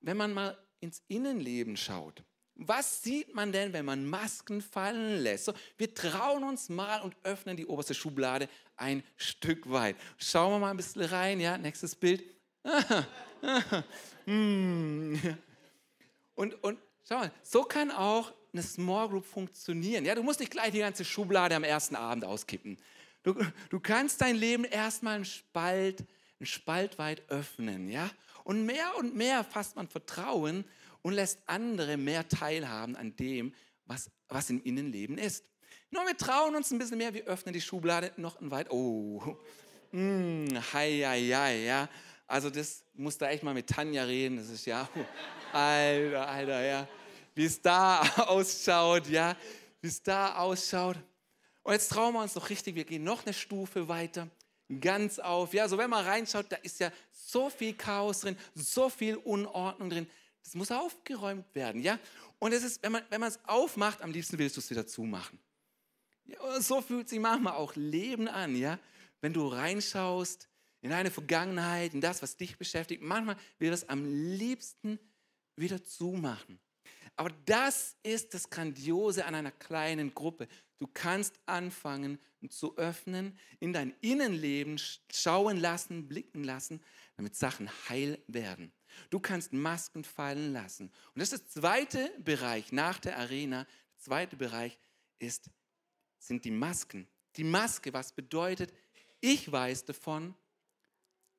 wenn 0.00 0.16
man 0.16 0.34
mal 0.34 0.58
ins 0.80 1.02
Innenleben 1.08 1.76
schaut? 1.76 2.24
Was 2.54 3.02
sieht 3.02 3.34
man 3.34 3.52
denn, 3.52 3.72
wenn 3.72 3.84
man 3.84 4.06
Masken 4.06 4.60
fallen 4.60 5.20
lässt? 5.20 5.46
So, 5.46 5.54
wir 5.78 5.94
trauen 5.94 6.44
uns 6.44 6.68
mal 6.68 7.00
und 7.00 7.16
öffnen 7.22 7.56
die 7.56 7.66
oberste 7.66 7.94
Schublade 7.94 8.48
ein 8.76 9.02
Stück 9.16 9.70
weit. 9.70 9.96
Schauen 10.18 10.52
wir 10.52 10.58
mal 10.58 10.70
ein 10.70 10.76
bisschen 10.76 11.02
rein, 11.02 11.40
ja, 11.40 11.56
nächstes 11.56 11.94
Bild. 11.94 12.22
Hm. 14.24 15.20
Und, 16.34 16.64
und 16.64 16.78
schau 17.06 17.18
mal, 17.18 17.32
so 17.42 17.62
kann 17.62 17.90
auch 17.90 18.32
eine 18.52 18.62
Small 18.62 19.08
Group 19.08 19.26
funktionieren. 19.26 20.04
Ja, 20.04 20.14
du 20.14 20.22
musst 20.22 20.40
nicht 20.40 20.50
gleich 20.50 20.72
die 20.72 20.78
ganze 20.78 21.04
Schublade 21.04 21.54
am 21.54 21.62
ersten 21.62 21.94
Abend 21.94 22.24
auskippen. 22.24 22.78
Du, 23.22 23.34
du 23.70 23.80
kannst 23.80 24.20
dein 24.20 24.36
Leben 24.36 24.64
erstmal 24.64 25.16
einen 25.16 25.24
Spalt, 25.24 26.04
einen 26.40 26.46
Spalt 26.46 26.98
weit 26.98 27.28
öffnen, 27.28 27.88
ja? 27.88 28.10
Und 28.44 28.66
mehr 28.66 28.96
und 28.98 29.14
mehr 29.14 29.44
fasst 29.44 29.76
man 29.76 29.88
Vertrauen 29.88 30.64
und 31.02 31.12
lässt 31.12 31.38
andere 31.46 31.96
mehr 31.96 32.28
teilhaben 32.28 32.96
an 32.96 33.14
dem, 33.16 33.54
was, 33.84 34.10
was 34.28 34.50
im 34.50 34.62
Innenleben 34.62 35.18
ist. 35.18 35.44
Nur 35.90 36.06
wir 36.06 36.16
trauen 36.16 36.56
uns 36.56 36.70
ein 36.70 36.78
bisschen 36.78 36.98
mehr, 36.98 37.14
wir 37.14 37.24
öffnen 37.24 37.52
die 37.52 37.60
Schublade 37.60 38.12
noch 38.16 38.40
ein 38.40 38.50
weit. 38.50 38.70
Oh, 38.70 39.36
mm, 39.92 40.48
hei, 40.72 41.02
hei, 41.04 41.20
hei, 41.20 41.64
ja. 41.64 41.88
Also 42.32 42.48
das 42.48 42.82
muss 42.94 43.18
da 43.18 43.28
echt 43.28 43.42
mal 43.42 43.52
mit 43.52 43.66
Tanja 43.66 44.04
reden. 44.04 44.38
Das 44.38 44.48
ist 44.48 44.64
ja, 44.64 44.88
alter, 45.52 46.26
alter, 46.26 46.64
ja. 46.64 46.88
Wie 47.34 47.44
es 47.44 47.60
da 47.60 48.00
ausschaut, 48.26 49.06
ja. 49.08 49.36
Wie 49.82 49.88
es 49.88 50.02
da 50.02 50.36
ausschaut. 50.36 50.96
Und 51.62 51.74
jetzt 51.74 51.90
trauen 51.90 52.14
wir 52.14 52.22
uns 52.22 52.32
doch 52.32 52.48
richtig, 52.48 52.74
wir 52.74 52.84
gehen 52.84 53.04
noch 53.04 53.26
eine 53.26 53.34
Stufe 53.34 53.86
weiter, 53.86 54.30
ganz 54.80 55.18
auf. 55.18 55.52
Ja, 55.52 55.68
so 55.68 55.76
wenn 55.76 55.90
man 55.90 56.06
reinschaut, 56.06 56.46
da 56.48 56.56
ist 56.56 56.80
ja 56.80 56.90
so 57.12 57.50
viel 57.50 57.74
Chaos 57.74 58.20
drin, 58.20 58.38
so 58.54 58.88
viel 58.88 59.16
Unordnung 59.16 59.90
drin. 59.90 60.06
Das 60.42 60.54
muss 60.54 60.70
aufgeräumt 60.70 61.54
werden, 61.54 61.82
ja. 61.82 61.98
Und 62.38 62.54
es 62.54 62.64
ist, 62.64 62.82
wenn 62.82 62.92
man, 62.92 63.02
wenn 63.10 63.20
man 63.20 63.28
es 63.28 63.40
aufmacht, 63.46 64.00
am 64.00 64.10
liebsten 64.10 64.38
willst 64.38 64.56
du 64.56 64.60
es 64.60 64.70
wieder 64.70 64.86
zumachen. 64.86 65.38
Ja, 66.24 66.62
so 66.62 66.80
fühlt 66.80 67.10
sich 67.10 67.20
manchmal 67.20 67.52
auch 67.52 67.76
Leben 67.76 68.26
an, 68.26 68.56
ja. 68.56 68.78
Wenn 69.20 69.34
du 69.34 69.46
reinschaust 69.48 70.48
in 70.82 70.90
deine 70.90 71.10
Vergangenheit, 71.10 71.94
in 71.94 72.00
das, 72.00 72.22
was 72.22 72.36
dich 72.36 72.58
beschäftigt, 72.58 73.02
manchmal 73.02 73.36
will 73.58 73.70
das 73.70 73.88
am 73.88 74.04
liebsten 74.04 74.98
wieder 75.56 75.82
zumachen. 75.82 76.58
Aber 77.16 77.30
das 77.46 77.96
ist 78.02 78.34
das 78.34 78.50
Grandiose 78.50 79.24
an 79.24 79.34
einer 79.34 79.52
kleinen 79.52 80.12
Gruppe. 80.14 80.48
Du 80.78 80.88
kannst 80.92 81.38
anfangen 81.46 82.18
zu 82.48 82.76
öffnen, 82.76 83.38
in 83.60 83.72
dein 83.72 83.94
Innenleben 84.00 84.80
schauen 85.12 85.58
lassen, 85.58 86.08
blicken 86.08 86.42
lassen, 86.42 86.82
damit 87.16 87.36
Sachen 87.36 87.70
heil 87.88 88.20
werden. 88.26 88.72
Du 89.10 89.20
kannst 89.20 89.52
Masken 89.52 90.02
fallen 90.02 90.52
lassen. 90.52 90.90
Und 91.14 91.20
das 91.20 91.32
ist 91.32 91.54
der 91.54 91.62
zweite 91.62 92.10
Bereich 92.18 92.72
nach 92.72 92.98
der 92.98 93.18
Arena. 93.18 93.64
Der 93.64 93.98
zweite 93.98 94.36
Bereich 94.36 94.78
ist, 95.18 95.50
sind 96.18 96.44
die 96.44 96.50
Masken. 96.50 97.06
Die 97.36 97.44
Maske, 97.44 97.92
was 97.92 98.12
bedeutet, 98.12 98.72
ich 99.20 99.50
weiß 99.50 99.84
davon, 99.84 100.34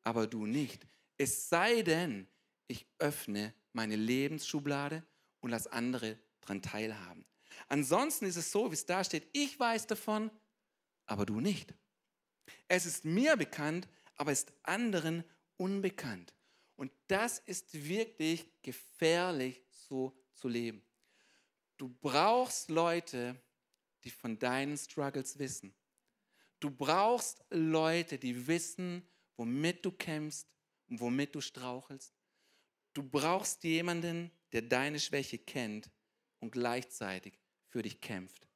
aber 0.04 0.28
du 0.28 0.46
nicht. 0.46 0.86
Es 1.18 1.50
sei 1.50 1.82
denn, 1.82 2.28
ich 2.68 2.88
öffne 3.00 3.54
meine 3.72 3.96
Lebensschublade 3.96 5.04
und 5.40 5.50
lass 5.50 5.68
andere 5.68 6.20
daran 6.42 6.62
teilhaben. 6.62 7.26
Ansonsten 7.68 8.26
ist 8.26 8.36
es 8.36 8.52
so, 8.52 8.72
wie 8.72 8.76
es 8.76 8.86
da 8.86 9.04
steht, 9.04 9.28
ich 9.32 9.60
weiß 9.60 9.88
davon, 9.88 10.32
aber 11.06 11.26
du 11.26 11.40
nicht. 11.40 11.74
Es 12.68 12.86
ist 12.86 13.06
mir 13.06 13.38
bekannt, 13.38 13.88
aber 14.16 14.32
ist 14.32 14.54
anderen 14.64 15.24
unbekannt. 15.58 16.34
Und 16.76 16.92
das 17.08 17.40
ist 17.40 17.74
wirklich 17.88 18.50
gefährlich, 18.62 19.64
so 19.70 20.18
zu 20.34 20.48
leben. 20.48 20.84
Du 21.78 21.90
brauchst 21.90 22.70
Leute, 22.70 23.40
die 24.04 24.10
von 24.10 24.40
deinen 24.40 24.78
Struggles 24.78 25.40
wissen. 25.40 25.74
Du 26.60 26.72
brauchst 26.72 27.44
Leute, 27.50 28.18
die 28.18 28.48
wissen, 28.48 29.08
womit 29.38 29.86
du 29.86 29.92
kämpfst 29.92 30.48
und 30.90 31.00
womit 31.00 31.34
du 31.36 31.42
strauchelst. 31.42 32.14
Du 32.94 33.04
brauchst 33.04 33.64
jemanden, 33.64 34.32
der 34.52 34.62
deine 34.62 35.00
Schwäche 35.00 35.38
kennt 35.38 35.90
und 36.40 36.52
gleichzeitig 36.52 37.40
für 37.68 37.82
dich 37.82 38.00
kämpft. 38.00 38.48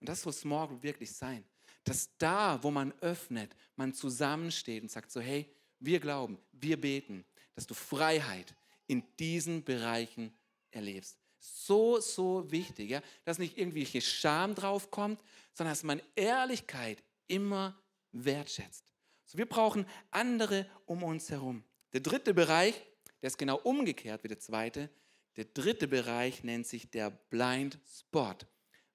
Und 0.00 0.08
das 0.08 0.22
soll 0.22 0.32
Small 0.32 0.68
Group 0.68 0.82
wirklich 0.82 1.12
sein. 1.12 1.44
Dass 1.84 2.16
da, 2.18 2.62
wo 2.62 2.70
man 2.70 2.92
öffnet, 3.00 3.54
man 3.76 3.94
zusammensteht 3.94 4.82
und 4.82 4.90
sagt 4.90 5.10
so, 5.10 5.20
hey, 5.20 5.50
wir 5.80 6.00
glauben, 6.00 6.38
wir 6.52 6.80
beten, 6.80 7.24
dass 7.54 7.66
du 7.66 7.74
Freiheit 7.74 8.54
in 8.86 9.02
diesen 9.18 9.64
Bereichen 9.64 10.36
erlebst. 10.70 11.18
So, 11.38 12.00
so 12.00 12.50
wichtig, 12.50 12.90
ja? 12.90 13.02
dass 13.24 13.38
nicht 13.38 13.56
irgendwelche 13.56 14.00
Scham 14.00 14.54
draufkommt, 14.54 15.20
sondern 15.54 15.72
dass 15.72 15.82
man 15.82 16.02
Ehrlichkeit 16.14 17.02
immer 17.28 17.80
wertschätzt. 18.12 18.92
So, 19.26 19.38
wir 19.38 19.46
brauchen 19.46 19.86
andere 20.10 20.66
um 20.86 21.02
uns 21.02 21.30
herum. 21.30 21.64
Der 21.92 22.00
dritte 22.00 22.32
Bereich, 22.32 22.74
der 23.20 23.26
ist 23.26 23.38
genau 23.38 23.58
umgekehrt 23.58 24.22
wie 24.24 24.28
der 24.28 24.38
zweite. 24.38 24.88
Der 25.34 25.44
dritte 25.44 25.88
Bereich 25.88 26.44
nennt 26.44 26.66
sich 26.66 26.90
der 26.90 27.10
Blind 27.10 27.78
Spot. 27.86 28.36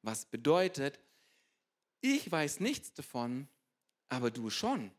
Was 0.02 0.26
bedeutet, 0.26 1.00
ich 2.00 2.32
weiß 2.32 2.62
nichts 2.62 2.94
davon, 2.94 3.48
aber 4.10 4.32
du 4.32 4.50
schon. 4.50 4.92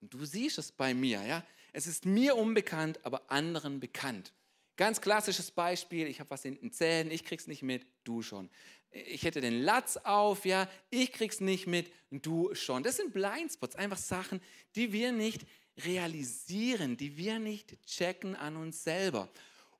Und 0.00 0.12
du 0.12 0.24
siehst 0.24 0.58
es 0.58 0.72
bei 0.72 0.92
mir, 0.92 1.22
ja. 1.22 1.44
Es 1.72 1.86
ist 1.86 2.04
mir 2.04 2.36
unbekannt, 2.36 2.98
aber 3.04 3.30
anderen 3.30 3.78
bekannt. 3.78 4.34
Ganz 4.76 5.00
klassisches 5.00 5.50
Beispiel, 5.50 6.08
ich 6.08 6.20
habe 6.20 6.30
was 6.30 6.44
in 6.44 6.56
den 6.56 6.72
Zähnen, 6.72 7.12
ich 7.12 7.24
krieg's 7.24 7.46
nicht 7.46 7.62
mit, 7.62 7.86
du 8.02 8.22
schon. 8.22 8.50
Ich 8.90 9.22
hätte 9.22 9.40
den 9.40 9.62
Latz 9.62 9.96
auf, 9.98 10.44
ja, 10.44 10.68
ich 10.90 11.12
krieg's 11.12 11.40
nicht 11.40 11.66
mit, 11.66 11.92
du 12.10 12.54
schon. 12.54 12.82
Das 12.82 12.96
sind 12.96 13.12
Blindspots, 13.12 13.76
einfach 13.76 13.98
Sachen, 13.98 14.40
die 14.74 14.92
wir 14.92 15.12
nicht 15.12 15.46
realisieren, 15.84 16.96
die 16.96 17.16
wir 17.16 17.38
nicht 17.38 17.80
checken 17.86 18.34
an 18.34 18.56
uns 18.56 18.82
selber. 18.82 19.28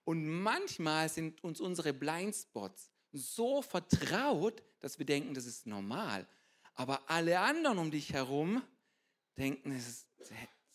Und 0.05 0.27
manchmal 0.27 1.09
sind 1.09 1.43
uns 1.43 1.61
unsere 1.61 1.93
Blindspots 1.93 2.91
so 3.13 3.63
vertraut, 3.63 4.63
dass 4.81 4.99
wir 4.99 5.07
denken, 5.07 5.35
das 5.35 5.47
ist 5.47 5.67
normal. 5.67 6.27
Aber 6.75 7.11
alle 7.11 7.41
anderen 7.41 7.79
um 7.79 7.91
dich 7.91 8.13
herum 8.13 8.63
denken, 9.37 9.73
es 9.73 9.89
ist 9.89 10.07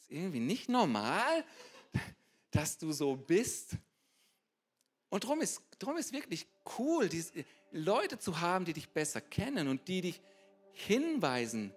irgendwie 0.07 0.39
nicht 0.39 0.69
normal, 0.69 1.43
dass 2.51 2.77
du 2.77 2.91
so 2.91 3.15
bist. 3.15 3.77
Und 5.09 5.23
darum 5.23 5.41
ist, 5.41 5.61
darum 5.79 5.97
ist 5.97 6.13
wirklich 6.13 6.47
cool, 6.77 7.09
diese 7.09 7.45
Leute 7.75 8.17
zu 8.17 8.39
haben, 8.39 8.63
die 8.63 8.73
dich 8.73 8.89
besser 8.89 9.19
kennen 9.19 9.67
und 9.67 9.87
die 9.87 10.01
dich 10.01 10.21
hinweisen 10.71 11.73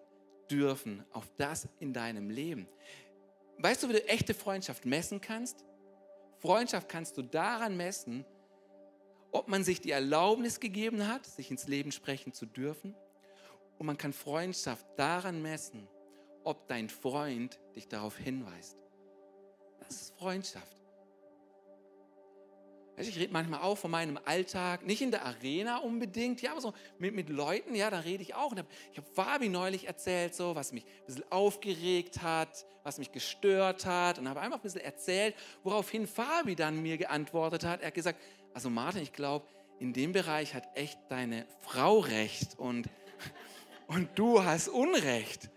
dürfen 0.49 1.05
auf 1.13 1.29
das 1.37 1.69
in 1.81 1.93
deinem 1.93 2.31
Leben. 2.31 2.69
Weißt 3.59 3.83
du, 3.83 3.89
wie 3.89 3.95
du 3.95 4.09
echte 4.09 4.33
Freundschaft 4.33 4.87
messen 4.87 5.21
kannst? 5.21 5.65
Freundschaft 6.39 6.89
kannst 6.89 7.17
du 7.19 7.23
daran 7.23 7.77
messen, 7.77 8.25
ob 9.33 9.49
man 9.49 9.65
sich 9.65 9.81
die 9.81 9.91
Erlaubnis 9.91 10.61
gegeben 10.61 11.09
hat, 11.09 11.27
sich 11.27 11.51
ins 11.51 11.67
Leben 11.67 11.91
sprechen 11.91 12.33
zu 12.33 12.47
dürfen. 12.47 12.95
Und 13.79 13.87
man 13.87 13.99
kann 13.99 14.13
Freundschaft 14.13 14.87
daran 14.97 15.43
messen, 15.43 15.89
ob 16.45 16.69
dein 16.69 16.89
Freund 16.89 17.59
dich 17.75 17.89
darauf 17.89 18.17
hinweist. 18.17 18.77
Freundschaft. 20.17 20.78
Ich 23.01 23.17
rede 23.17 23.33
manchmal 23.33 23.61
auch 23.61 23.79
von 23.79 23.91
meinem 23.91 24.19
Alltag, 24.25 24.85
nicht 24.85 25.03
in 25.03 25.13
der 25.13 25.25
Arena 25.25 25.79
unbedingt, 25.79 26.43
ja, 26.43 26.51
aber 26.51 26.61
so 26.61 26.75
mit, 26.99 27.15
mit 27.15 27.29
Leuten, 27.29 27.75
ja, 27.75 27.91
da 27.91 28.01
rede 28.01 28.23
ich 28.23 28.35
auch. 28.35 28.53
ich 28.53 28.99
habe 28.99 29.09
Fabi 29.15 29.49
neulich 29.49 29.87
erzählt, 29.87 30.35
so, 30.35 30.57
was 30.57 30.73
mich 30.73 30.85
ein 30.85 31.07
bisschen 31.07 31.25
aufgeregt 31.31 32.23
hat, 32.23 32.67
was 32.83 32.99
mich 32.99 33.13
gestört 33.13 33.87
hat 33.87 34.19
und 34.19 34.29
habe 34.29 34.41
einfach 34.41 34.59
ein 34.59 34.63
bisschen 34.63 34.81
erzählt, 34.81 35.37
woraufhin 35.63 36.09
Fabi 36.09 36.57
dann 36.57 36.83
mir 36.83 36.99
geantwortet 36.99 37.65
hat. 37.65 37.83
Er 37.83 37.89
hat 37.89 37.95
gesagt, 37.95 38.21
also 38.53 38.69
Martin, 38.69 39.03
ich 39.03 39.13
glaube, 39.13 39.47
in 39.79 39.93
dem 39.93 40.13
Bereich 40.13 40.55
hat 40.55 40.65
echt 40.75 40.99
deine 41.09 41.47
Frau 41.61 42.01
recht 42.01 42.59
und, 42.59 42.89
und 43.87 44.09
du 44.19 44.43
hast 44.43 44.69
Unrecht. 44.69 45.51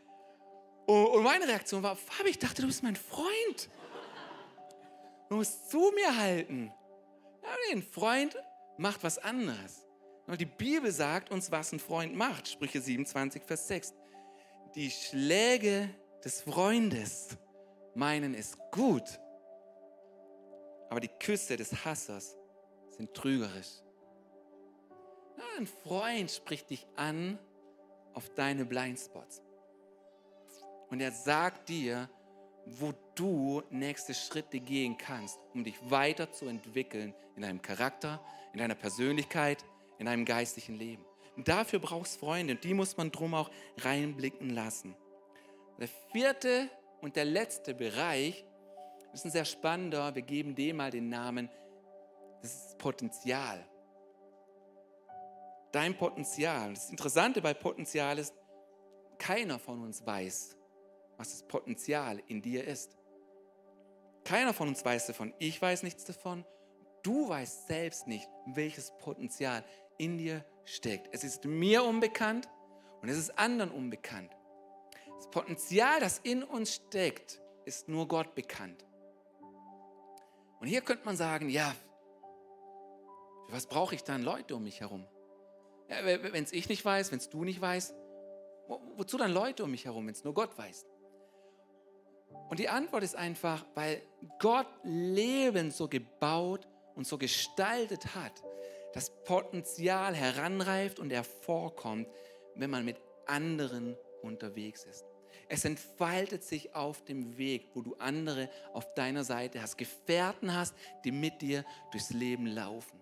Und, 0.86 1.08
und 1.08 1.24
meine 1.24 1.48
Reaktion 1.48 1.82
war, 1.82 1.96
Fabi, 1.96 2.30
ich 2.30 2.40
dachte, 2.40 2.62
du 2.62 2.68
bist 2.68 2.84
mein 2.84 2.96
Freund. 2.96 3.70
Du 5.30 5.38
musst 5.38 5.72
zu 5.72 5.92
mir 5.96 6.18
halten. 6.18 6.72
Ein 7.72 7.82
Freund 7.82 8.36
macht 8.78 9.04
was 9.04 9.18
anderes. 9.18 9.88
Die 10.40 10.46
Bibel 10.46 10.92
sagt 10.92 11.32
uns, 11.32 11.52
was 11.52 11.72
ein 11.74 11.80
Freund 11.80 12.16
macht. 12.16 12.48
Sprüche 12.48 12.82
27, 12.82 13.44
Vers 13.44 13.68
6. 13.68 13.94
Die 14.76 14.90
Schläge 14.90 15.90
des 16.24 16.42
Freundes 16.42 17.38
meinen 17.94 18.34
es 18.34 18.58
gut, 18.72 19.20
aber 20.90 21.02
die 21.02 21.10
Küsse 21.20 21.58
des 21.58 21.84
Hassers 21.84 22.38
sind 22.90 23.14
trügerisch. 23.14 23.82
Ein 25.58 25.68
Freund 25.68 26.32
spricht 26.32 26.70
dich 26.70 26.88
an 26.96 27.38
auf 28.14 28.30
deine 28.30 28.66
Blindspots. 28.66 29.42
Und 30.90 31.02
er 31.02 31.12
sagt 31.12 31.70
dir, 31.70 32.10
wo 32.66 32.94
du 33.16 33.64
nächste 33.70 34.14
Schritte 34.14 34.60
gehen 34.60 34.98
kannst, 34.98 35.40
um 35.54 35.64
dich 35.64 35.76
weiterzuentwickeln 35.90 37.14
in 37.36 37.42
deinem 37.42 37.62
Charakter, 37.62 38.24
in 38.54 38.60
deiner 38.60 38.76
Persönlichkeit, 38.76 39.64
in 39.98 40.06
deinem 40.06 40.26
geistlichen 40.26 40.76
Leben. 40.76 41.06
Und 41.36 41.48
dafür 41.48 41.80
brauchst 41.80 42.20
Freunde 42.20 42.54
und 42.54 42.64
die 42.64 42.74
muss 42.74 42.98
man 42.98 43.12
drum 43.12 43.34
auch 43.34 43.50
reinblicken 43.78 44.50
lassen. 44.50 44.96
Der 45.80 45.90
vierte 46.12 46.70
und 47.02 47.16
der 47.16 47.26
letzte 47.26 47.74
Bereich 47.74 48.46
ist 49.14 49.26
ein 49.26 49.32
sehr 49.32 49.46
spannender. 49.46 50.14
Wir 50.14 50.22
geben 50.22 50.56
dem 50.56 50.78
mal 50.78 50.92
den 50.92 51.10
Namen, 51.10 51.50
das 52.42 52.54
ist 52.54 52.78
Potenzial. 52.78 53.66
Dein 55.72 55.96
Potenzial. 55.96 56.74
Das 56.74 56.90
Interessante 56.90 57.42
bei 57.42 57.54
Potenzial 57.54 58.20
ist, 58.20 58.34
keiner 59.18 59.60
von 59.60 59.82
uns 59.84 60.06
weiß, 60.06 60.58
was 61.22 61.30
das 61.34 61.44
Potenzial 61.44 62.20
in 62.28 62.42
dir 62.42 62.68
ist. 62.68 62.98
Keiner 64.24 64.56
von 64.56 64.68
uns 64.68 64.84
weiß 64.84 65.06
davon. 65.06 65.36
Ich 65.38 65.62
weiß 65.62 65.84
nichts 65.84 66.04
davon. 66.04 66.44
Du 67.04 67.30
weißt 67.30 67.68
selbst 67.68 68.08
nicht, 68.08 68.28
welches 68.48 68.92
Potenzial 68.98 69.64
in 70.00 70.18
dir 70.18 70.44
steckt. 70.66 71.10
Es 71.14 71.24
ist 71.24 71.46
mir 71.46 71.84
unbekannt 71.84 72.50
und 73.02 73.10
es 73.10 73.20
ist 73.20 73.38
anderen 73.38 73.70
unbekannt. 73.70 74.36
Das 75.16 75.30
Potenzial, 75.30 76.00
das 76.00 76.18
in 76.24 76.44
uns 76.44 76.74
steckt, 76.74 77.40
ist 77.66 77.88
nur 77.88 78.08
Gott 78.08 78.34
bekannt. 78.34 78.84
Und 80.60 80.68
hier 80.68 80.82
könnte 80.82 81.06
man 81.06 81.16
sagen, 81.16 81.50
ja, 81.50 81.76
für 83.46 83.54
was 83.54 83.68
brauche 83.68 83.94
ich 83.94 84.04
dann 84.04 84.24
Leute 84.24 84.56
um 84.56 84.64
mich 84.64 84.80
herum? 84.80 85.06
Ja, 85.88 86.04
wenn 86.04 86.44
es 86.44 86.52
ich 86.52 86.68
nicht 86.68 86.84
weiß, 86.84 87.12
wenn 87.12 87.20
es 87.20 87.30
du 87.30 87.44
nicht 87.44 87.62
weißt, 87.62 87.94
wo, 88.68 88.82
wozu 88.96 89.18
dann 89.18 89.32
Leute 89.32 89.64
um 89.64 89.72
mich 89.72 89.86
herum, 89.86 90.08
wenn 90.08 90.14
es 90.14 90.24
nur 90.24 90.34
Gott 90.34 90.58
weiß? 90.58 90.88
Und 92.50 92.60
die 92.60 92.70
Antwort 92.70 93.04
ist 93.04 93.16
einfach, 93.16 93.66
weil 93.76 94.02
Gott 94.40 94.68
Leben 94.84 95.72
so 95.72 95.88
gebaut 95.88 96.68
und 96.96 97.08
so 97.08 97.18
gestaltet 97.18 98.16
hat, 98.16 98.44
dass 98.94 99.10
Potenzial 99.24 100.14
heranreift 100.14 101.00
und 101.00 101.12
hervorkommt, 101.12 102.08
wenn 102.56 102.70
man 102.70 102.84
mit 102.84 102.98
anderen 103.26 103.96
unterwegs 104.22 104.84
ist. 104.84 105.06
Es 105.48 105.66
entfaltet 105.66 106.44
sich 106.44 106.74
auf 106.76 107.04
dem 107.04 107.38
Weg, 107.38 107.70
wo 107.74 107.82
du 107.82 107.96
andere 107.96 108.50
auf 108.74 108.94
deiner 108.94 109.24
Seite 109.24 109.62
hast, 109.62 109.78
Gefährten 109.78 110.54
hast, 110.54 110.76
die 111.04 111.12
mit 111.12 111.42
dir 111.42 111.66
durchs 111.92 112.10
Leben 112.12 112.48
laufen. 112.48 113.00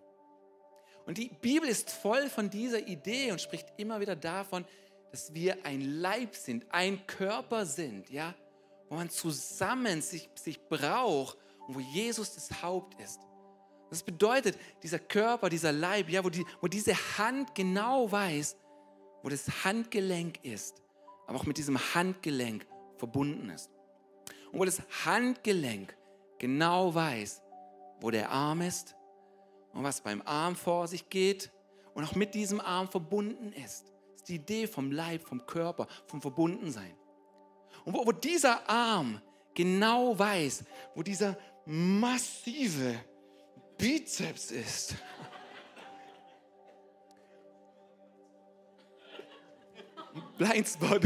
Und 1.05 1.17
die 1.17 1.29
Bibel 1.29 1.67
ist 1.67 1.89
voll 1.89 2.29
von 2.29 2.49
dieser 2.49 2.87
Idee 2.87 3.31
und 3.31 3.41
spricht 3.41 3.67
immer 3.77 3.99
wieder 3.99 4.15
davon, 4.15 4.65
dass 5.11 5.33
wir 5.33 5.65
ein 5.65 5.81
Leib 5.81 6.35
sind, 6.35 6.65
ein 6.69 7.05
Körper 7.07 7.65
sind, 7.65 8.09
ja, 8.09 8.35
wo 8.89 8.95
man 8.95 9.09
zusammen 9.09 10.01
sich, 10.01 10.29
sich 10.35 10.59
braucht 10.67 11.37
und 11.67 11.75
wo 11.75 11.79
Jesus 11.79 12.33
das 12.33 12.61
Haupt 12.61 12.99
ist. 12.99 13.19
Das 13.89 14.03
bedeutet, 14.03 14.57
dieser 14.83 14.99
Körper, 14.99 15.49
dieser 15.49 15.71
Leib, 15.71 16.09
ja, 16.09 16.23
wo, 16.23 16.29
die, 16.29 16.45
wo 16.61 16.67
diese 16.67 16.93
Hand 17.17 17.55
genau 17.55 18.11
weiß, 18.11 18.57
wo 19.23 19.29
das 19.29 19.63
Handgelenk 19.63 20.43
ist, 20.43 20.81
aber 21.27 21.39
auch 21.39 21.45
mit 21.45 21.57
diesem 21.57 21.77
Handgelenk 21.93 22.67
verbunden 22.97 23.49
ist. 23.49 23.69
Und 24.51 24.59
wo 24.59 24.65
das 24.65 24.81
Handgelenk 25.05 25.95
genau 26.37 26.93
weiß, 26.93 27.41
wo 28.01 28.11
der 28.11 28.29
Arm 28.29 28.61
ist 28.61 28.95
und 29.73 29.83
was 29.83 30.01
beim 30.01 30.21
Arm 30.23 30.55
vor 30.55 30.87
sich 30.87 31.09
geht 31.09 31.51
und 31.93 32.03
auch 32.03 32.15
mit 32.15 32.33
diesem 32.33 32.61
Arm 32.61 32.87
verbunden 32.87 33.53
ist. 33.53 33.85
Das 34.13 34.21
ist 34.21 34.29
die 34.29 34.35
Idee 34.35 34.67
vom 34.67 34.91
Leib, 34.91 35.27
vom 35.27 35.45
Körper, 35.45 35.87
vom 36.07 36.21
Verbundensein. 36.21 36.95
Und 37.85 37.93
wo, 37.93 38.05
wo 38.05 38.11
dieser 38.11 38.67
Arm 38.69 39.21
genau 39.53 40.17
weiß, 40.17 40.63
wo 40.95 41.03
dieser 41.03 41.37
massive 41.65 42.99
Bizeps 43.77 44.51
ist. 44.51 44.95
Blindspot. 50.37 51.03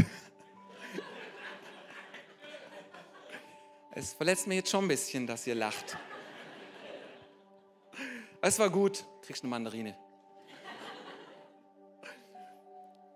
Es 3.96 4.12
verletzt 4.12 4.46
mich 4.48 4.56
jetzt 4.56 4.70
schon 4.70 4.84
ein 4.86 4.88
bisschen, 4.88 5.26
dass 5.26 5.46
ihr 5.46 5.54
lacht. 5.54 5.96
Es 8.40 8.58
war 8.58 8.68
gut. 8.68 9.06
Kriegst 9.22 9.42
eine 9.42 9.50
Mandarine. 9.50 9.96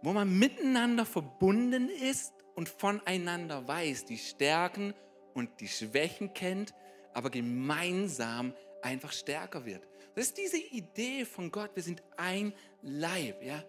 Wo 0.03 0.13
man 0.13 0.39
miteinander 0.39 1.05
verbunden 1.05 1.89
ist 1.89 2.33
und 2.59 2.69
voneinander 2.69 3.69
weiß, 3.69 4.07
die 4.07 4.19
Stärken 4.19 4.93
und 5.33 5.61
die 5.61 5.69
Schwächen 5.69 6.35
kennt, 6.35 6.75
aber 7.15 7.31
gemeinsam 7.31 8.53
einfach 8.83 9.13
stärker 9.13 9.65
wird. 9.65 9.87
Das 10.17 10.27
ist 10.27 10.39
diese 10.39 10.57
Idee 10.57 11.25
von 11.25 11.53
Gott, 11.53 11.71
wir 11.77 11.85
sind 11.85 12.03
ein 12.17 12.53
Leib, 12.83 13.45
ja? 13.45 13.63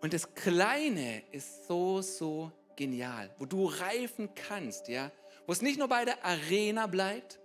Und 0.00 0.12
das 0.12 0.34
Kleine 0.34 1.22
ist 1.30 1.68
so, 1.68 2.02
so 2.02 2.50
genial, 2.74 3.32
wo 3.38 3.46
du 3.46 3.66
reifen 3.66 4.34
kannst, 4.34 4.88
ja? 4.88 5.12
Wo 5.46 5.52
es 5.52 5.62
nicht 5.62 5.78
nur 5.78 5.86
bei 5.86 6.04
der 6.04 6.24
Arena 6.24 6.88
bleibt, 6.88 7.38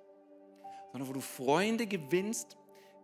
sondern 0.93 1.07
wo 1.07 1.13
du 1.13 1.21
Freunde 1.21 1.85
gewinnst, 1.85 2.57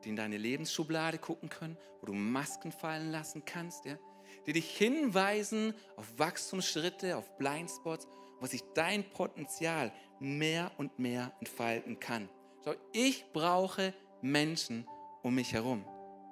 die 0.04 0.10
in 0.10 0.16
deine 0.16 0.38
Lebensschublade 0.38 1.20
gucken 1.20 1.50
können, 1.50 1.78
wo 2.02 2.08
du 2.08 2.14
Masken 2.14 2.72
fallen 2.72 3.12
lassen 3.12 3.46
kannst, 3.46 3.86
ja? 3.86 4.00
Die 4.46 4.54
dich 4.54 4.78
hinweisen 4.78 5.74
auf 5.96 6.18
Wachstumsschritte, 6.18 7.18
auf 7.18 7.38
Blindspots, 7.38 8.08
wo 8.40 8.46
sich 8.46 8.62
dein 8.74 9.04
Potenzial 9.12 9.92
mehr 10.20 10.72
und 10.78 11.00
mehr 11.00 11.32
entfalten 11.40 12.00
kann. 12.00 12.30
Schau, 12.64 12.74
ich 12.92 13.26
brauche 13.32 13.94
Menschen 14.22 14.88
um 15.22 15.36
mich 15.36 15.54
herum, 15.54 15.86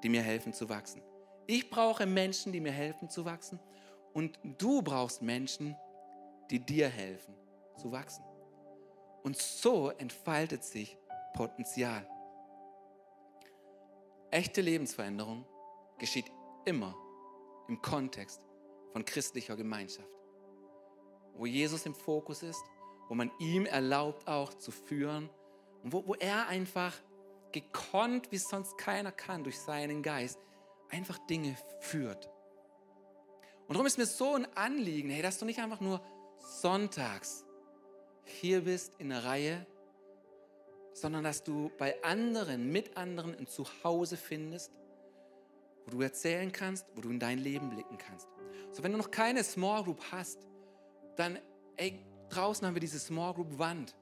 die 0.04 0.10
mir 0.10 0.22
helfen 0.22 0.54
zu 0.54 0.70
wachsen. 0.70 1.02
Ich 1.48 1.70
brauche 1.70 2.06
Menschen, 2.06 2.52
die 2.52 2.60
mir 2.60 2.72
helfen 2.72 3.10
zu 3.10 3.26
wachsen. 3.26 3.60
Und 4.14 4.40
du 4.58 4.82
brauchst 4.82 5.22
Menschen, 5.22 5.76
die 6.50 6.60
dir 6.60 6.90
helfen 6.90 7.34
zu 7.78 7.92
wachsen. 7.92 8.24
Und 9.24 9.38
so 9.38 9.90
entfaltet 9.90 10.64
sich 10.64 10.98
Potenzial. 11.34 12.08
Echte 14.32 14.62
Lebensveränderung 14.62 15.46
geschieht 15.98 16.26
immer 16.66 16.96
im 17.72 17.82
Kontext 17.82 18.42
von 18.92 19.06
christlicher 19.06 19.56
Gemeinschaft, 19.56 20.10
wo 21.36 21.46
Jesus 21.46 21.86
im 21.86 21.96
Fokus 21.96 22.44
ist, 22.44 22.62
wo 23.08 23.16
man 23.16 23.32
ihm 23.40 23.66
erlaubt 23.66 24.28
auch 24.28 24.54
zu 24.54 24.72
führen 24.72 25.30
und 25.82 25.94
wo, 25.94 26.06
wo 26.06 26.16
er 26.16 26.48
einfach 26.48 26.94
gekonnt, 27.54 28.30
wie 28.32 28.38
sonst 28.38 28.78
keiner 28.78 29.14
kann, 29.14 29.46
durch 29.46 29.58
seinen 29.58 30.04
Geist, 30.04 30.38
einfach 30.90 31.18
Dinge 31.28 31.56
führt. 31.80 32.30
Und 33.68 33.76
darum 33.76 33.86
ist 33.86 33.98
mir 33.98 34.06
so 34.06 34.36
ein 34.36 34.46
Anliegen, 34.58 35.10
hey, 35.10 35.22
dass 35.22 35.40
du 35.40 35.46
nicht 35.46 35.60
einfach 35.60 35.80
nur 35.80 36.02
sonntags 36.38 37.46
hier 38.26 38.66
bist 38.66 38.96
in 38.98 39.10
der 39.10 39.24
Reihe, 39.24 39.66
sondern 40.94 41.24
dass 41.24 41.42
du 41.42 41.72
bei 41.78 42.04
anderen, 42.04 42.70
mit 42.70 42.98
anderen 42.98 43.34
ein 43.34 43.48
Zuhause 43.48 44.18
findest, 44.18 44.74
wo 45.92 45.98
du 45.98 46.04
erzählen 46.04 46.52
kannst, 46.52 46.86
wo 46.96 47.02
du 47.02 47.10
in 47.10 47.20
dein 47.20 47.40
Leben 47.40 47.70
blicken 47.70 47.98
kannst. 47.98 48.28
So, 48.72 48.84
wenn 48.84 48.92
du 48.92 48.98
noch 48.98 49.12
keine 49.12 49.44
Small 49.44 49.84
Group 49.84 50.02
hast, 50.12 50.48
dann, 51.16 51.38
ey, 51.76 52.00
draußen 52.30 52.66
haben 52.66 52.74
wir 52.74 52.80
diese 52.80 53.00
Small 53.00 53.34
Group 53.34 53.58
Wand. 53.60 53.96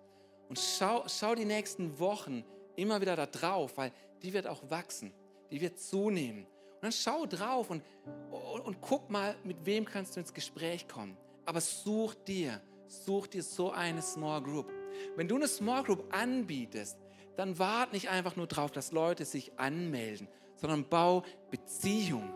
Und 0.48 0.60
schau, 0.60 1.04
schau 1.08 1.36
die 1.36 1.46
nächsten 1.46 1.98
Wochen 2.00 2.44
immer 2.76 3.02
wieder 3.02 3.16
da 3.16 3.26
drauf, 3.26 3.78
weil 3.78 3.92
die 4.22 4.34
wird 4.34 4.48
auch 4.48 4.62
wachsen, 4.70 5.12
die 5.52 5.62
wird 5.62 5.80
zunehmen. 5.80 6.46
Und 6.46 6.84
dann 6.84 6.92
schau 6.92 7.26
drauf 7.26 7.70
und, 7.70 7.84
und, 8.32 8.62
und 8.62 8.82
guck 8.82 9.10
mal, 9.10 9.36
mit 9.44 9.66
wem 9.66 9.86
kannst 9.86 10.16
du 10.16 10.20
ins 10.20 10.34
Gespräch 10.34 10.88
kommen. 10.88 11.18
Aber 11.46 11.62
such 11.62 12.16
dir, 12.16 12.62
such 12.88 13.28
dir 13.28 13.44
so 13.44 13.72
eine 13.72 14.02
Small 14.02 14.42
Group. 14.42 14.72
Wenn 15.16 15.28
du 15.28 15.36
eine 15.36 15.48
Small 15.48 15.84
Group 15.84 16.14
anbietest, 16.14 16.98
dann 17.36 17.58
wart 17.58 17.94
nicht 17.94 18.10
einfach 18.10 18.36
nur 18.36 18.48
darauf, 18.48 18.72
dass 18.72 18.92
Leute 18.92 19.26
sich 19.26 19.58
anmelden, 19.58 20.28
sondern 20.60 20.88
bau 20.88 21.24
Beziehung 21.50 22.34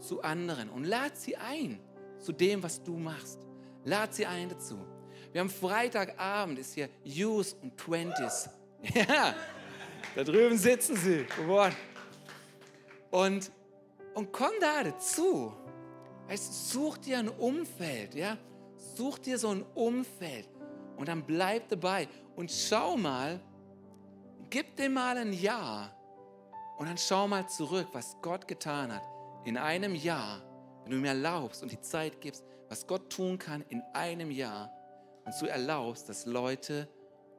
zu 0.00 0.22
anderen 0.22 0.70
und 0.70 0.84
lad 0.84 1.16
sie 1.16 1.36
ein 1.36 1.80
zu 2.18 2.32
dem, 2.32 2.62
was 2.62 2.82
du 2.82 2.96
machst. 2.96 3.40
Lad 3.84 4.14
sie 4.14 4.26
ein 4.26 4.48
dazu. 4.48 4.78
Wir 5.32 5.40
haben 5.40 5.50
Freitagabend, 5.50 6.58
ist 6.58 6.74
hier 6.74 6.88
Youth 7.04 7.56
und 7.62 7.76
Twenties. 7.76 8.48
Ja, 8.94 9.34
da 10.16 10.24
drüben 10.24 10.56
sitzen 10.56 10.96
sie. 10.96 11.26
Und, 13.10 13.52
und 14.14 14.32
komm 14.32 14.52
da 14.58 14.82
dazu. 14.82 15.52
Such 16.34 16.96
dir 16.98 17.18
ein 17.18 17.28
Umfeld, 17.28 18.14
ja? 18.14 18.38
Such 18.96 19.18
dir 19.18 19.36
so 19.36 19.50
ein 19.50 19.62
Umfeld 19.74 20.48
und 20.96 21.08
dann 21.08 21.24
bleib 21.24 21.68
dabei 21.68 22.08
und 22.36 22.50
schau 22.50 22.96
mal, 22.96 23.40
gib 24.48 24.76
dem 24.76 24.94
mal 24.94 25.18
ein 25.18 25.32
Jahr 25.32 25.94
und 26.80 26.86
dann 26.86 26.96
schau 26.96 27.28
mal 27.28 27.46
zurück, 27.46 27.88
was 27.92 28.16
Gott 28.22 28.48
getan 28.48 28.90
hat 28.90 29.02
in 29.44 29.58
einem 29.58 29.94
Jahr, 29.94 30.40
wenn 30.82 30.92
du 30.92 30.96
mir 30.96 31.08
erlaubst 31.08 31.62
und 31.62 31.70
die 31.70 31.80
Zeit 31.82 32.22
gibst, 32.22 32.42
was 32.70 32.86
Gott 32.86 33.12
tun 33.12 33.38
kann 33.38 33.62
in 33.68 33.82
einem 33.92 34.30
Jahr 34.30 34.72
und 35.26 35.34
du 35.38 35.44
erlaubst, 35.44 36.08
dass 36.08 36.24
Leute 36.24 36.88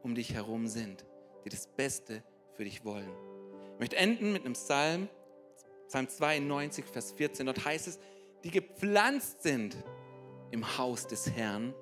um 0.04 0.13
dich 0.13 0.36
herum 0.36 0.67
sind, 0.67 1.08
die 1.43 1.49
das 1.49 1.65
Beste 1.65 2.21
für 2.54 2.65
dich 2.65 2.86
wollen. 2.86 3.10
Ich 3.73 3.80
möchte 3.80 3.95
enden 3.95 4.32
mit 4.32 4.45
einem 4.45 4.54
Psalm, 4.54 5.10
Psalm 5.88 6.08
92, 6.08 6.86
Vers 6.86 7.12
14. 7.13 7.47
Dort 7.47 7.65
heißt 7.65 7.88
es, 7.88 7.99
die 8.43 8.51
gepflanzt 8.51 9.41
sind 9.41 9.75
im 10.51 10.77
Haus 10.77 11.08
des 11.08 11.32
Herrn, 11.32 11.73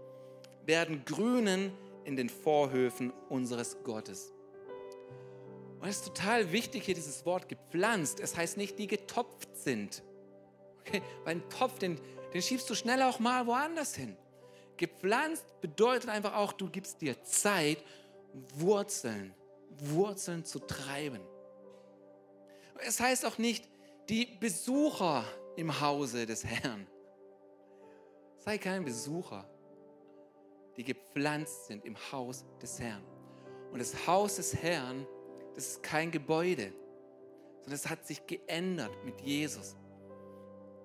werden 0.66 1.04
grünen 1.04 1.74
in 2.06 2.16
den 2.16 2.30
Vorhöfen 2.30 3.12
unseres 3.28 3.84
Gottes. 3.84 4.32
Und 5.80 5.88
es 5.88 5.98
ist 5.98 6.08
total 6.08 6.52
wichtig 6.52 6.84
hier 6.84 6.96
dieses 6.96 7.26
Wort 7.26 7.48
gepflanzt. 7.48 8.20
Es 8.20 8.36
heißt 8.36 8.58
nicht, 8.58 8.78
die 8.80 8.88
getopft 8.88 9.56
sind. 9.56 10.04
Okay? 10.82 11.02
Weil 11.24 11.38
ein 11.38 11.50
Topf, 11.50 11.80
den, 11.80 12.00
den 12.34 12.42
schiebst 12.42 12.70
du 12.70 12.76
schnell 12.76 13.02
auch 13.02 13.20
mal 13.20 13.48
woanders 13.48 13.96
hin. 13.96 14.18
Gepflanzt 14.76 15.46
bedeutet 15.62 16.10
einfach 16.10 16.36
auch, 16.36 16.54
du 16.54 16.70
gibst 16.70 17.02
dir 17.02 17.22
Zeit, 17.24 17.84
Wurzeln, 18.56 19.34
Wurzeln 19.78 20.46
zu 20.46 20.60
treiben. 20.60 21.22
Es 22.86 23.00
heißt 23.00 23.26
auch 23.26 23.38
nicht, 23.38 23.68
die 24.08 24.26
Besucher 24.26 25.26
im 25.56 25.82
Hause 25.82 26.26
des 26.26 26.46
Herrn. 26.46 26.88
Sei 28.38 28.58
kein 28.58 28.86
Besucher, 28.86 29.46
die 30.78 30.84
gepflanzt 30.84 31.68
sind 31.68 31.84
im 31.86 31.98
Haus 32.12 32.46
des 32.62 32.80
Herrn. 32.80 33.04
Und 33.72 33.80
das 33.80 34.08
Haus 34.08 34.38
des 34.38 34.56
Herrn 34.56 35.06
das 35.60 35.72
ist 35.72 35.84
kein 35.84 36.10
Gebäude, 36.10 36.72
sondern 37.58 37.74
es 37.74 37.90
hat 37.90 38.08
sich 38.08 38.26
geändert 38.26 38.92
mit 39.04 39.20
Jesus. 39.20 39.76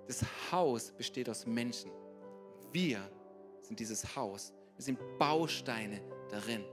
Das 0.09 0.25
Haus 0.51 0.91
besteht 0.91 1.31
aus 1.31 1.47
Menschen. 1.47 1.93
Wir 2.73 3.09
sind 3.61 3.79
dieses 3.79 4.17
Haus. 4.17 4.53
Wir 4.75 4.85
sind 4.85 4.99
Bausteine 5.17 6.01
darin. 6.29 6.65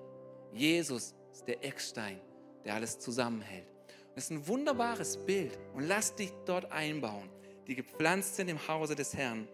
Jesus 0.52 1.14
ist 1.32 1.48
der 1.48 1.64
Eckstein, 1.64 2.20
der 2.66 2.74
alles 2.74 2.98
zusammenhält. 2.98 3.68
Und 3.68 4.16
das 4.16 4.24
ist 4.24 4.32
ein 4.32 4.48
wunderbares 4.48 5.24
Bild. 5.24 5.60
Und 5.76 5.84
lass 5.84 6.16
dich 6.16 6.34
dort 6.48 6.72
einbauen. 6.72 7.30
Die 7.68 7.76
gepflanzt 7.76 8.36
sind 8.36 8.48
im 8.48 8.68
Hause 8.68 8.96
des 8.96 9.14
Herrn, 9.14 9.48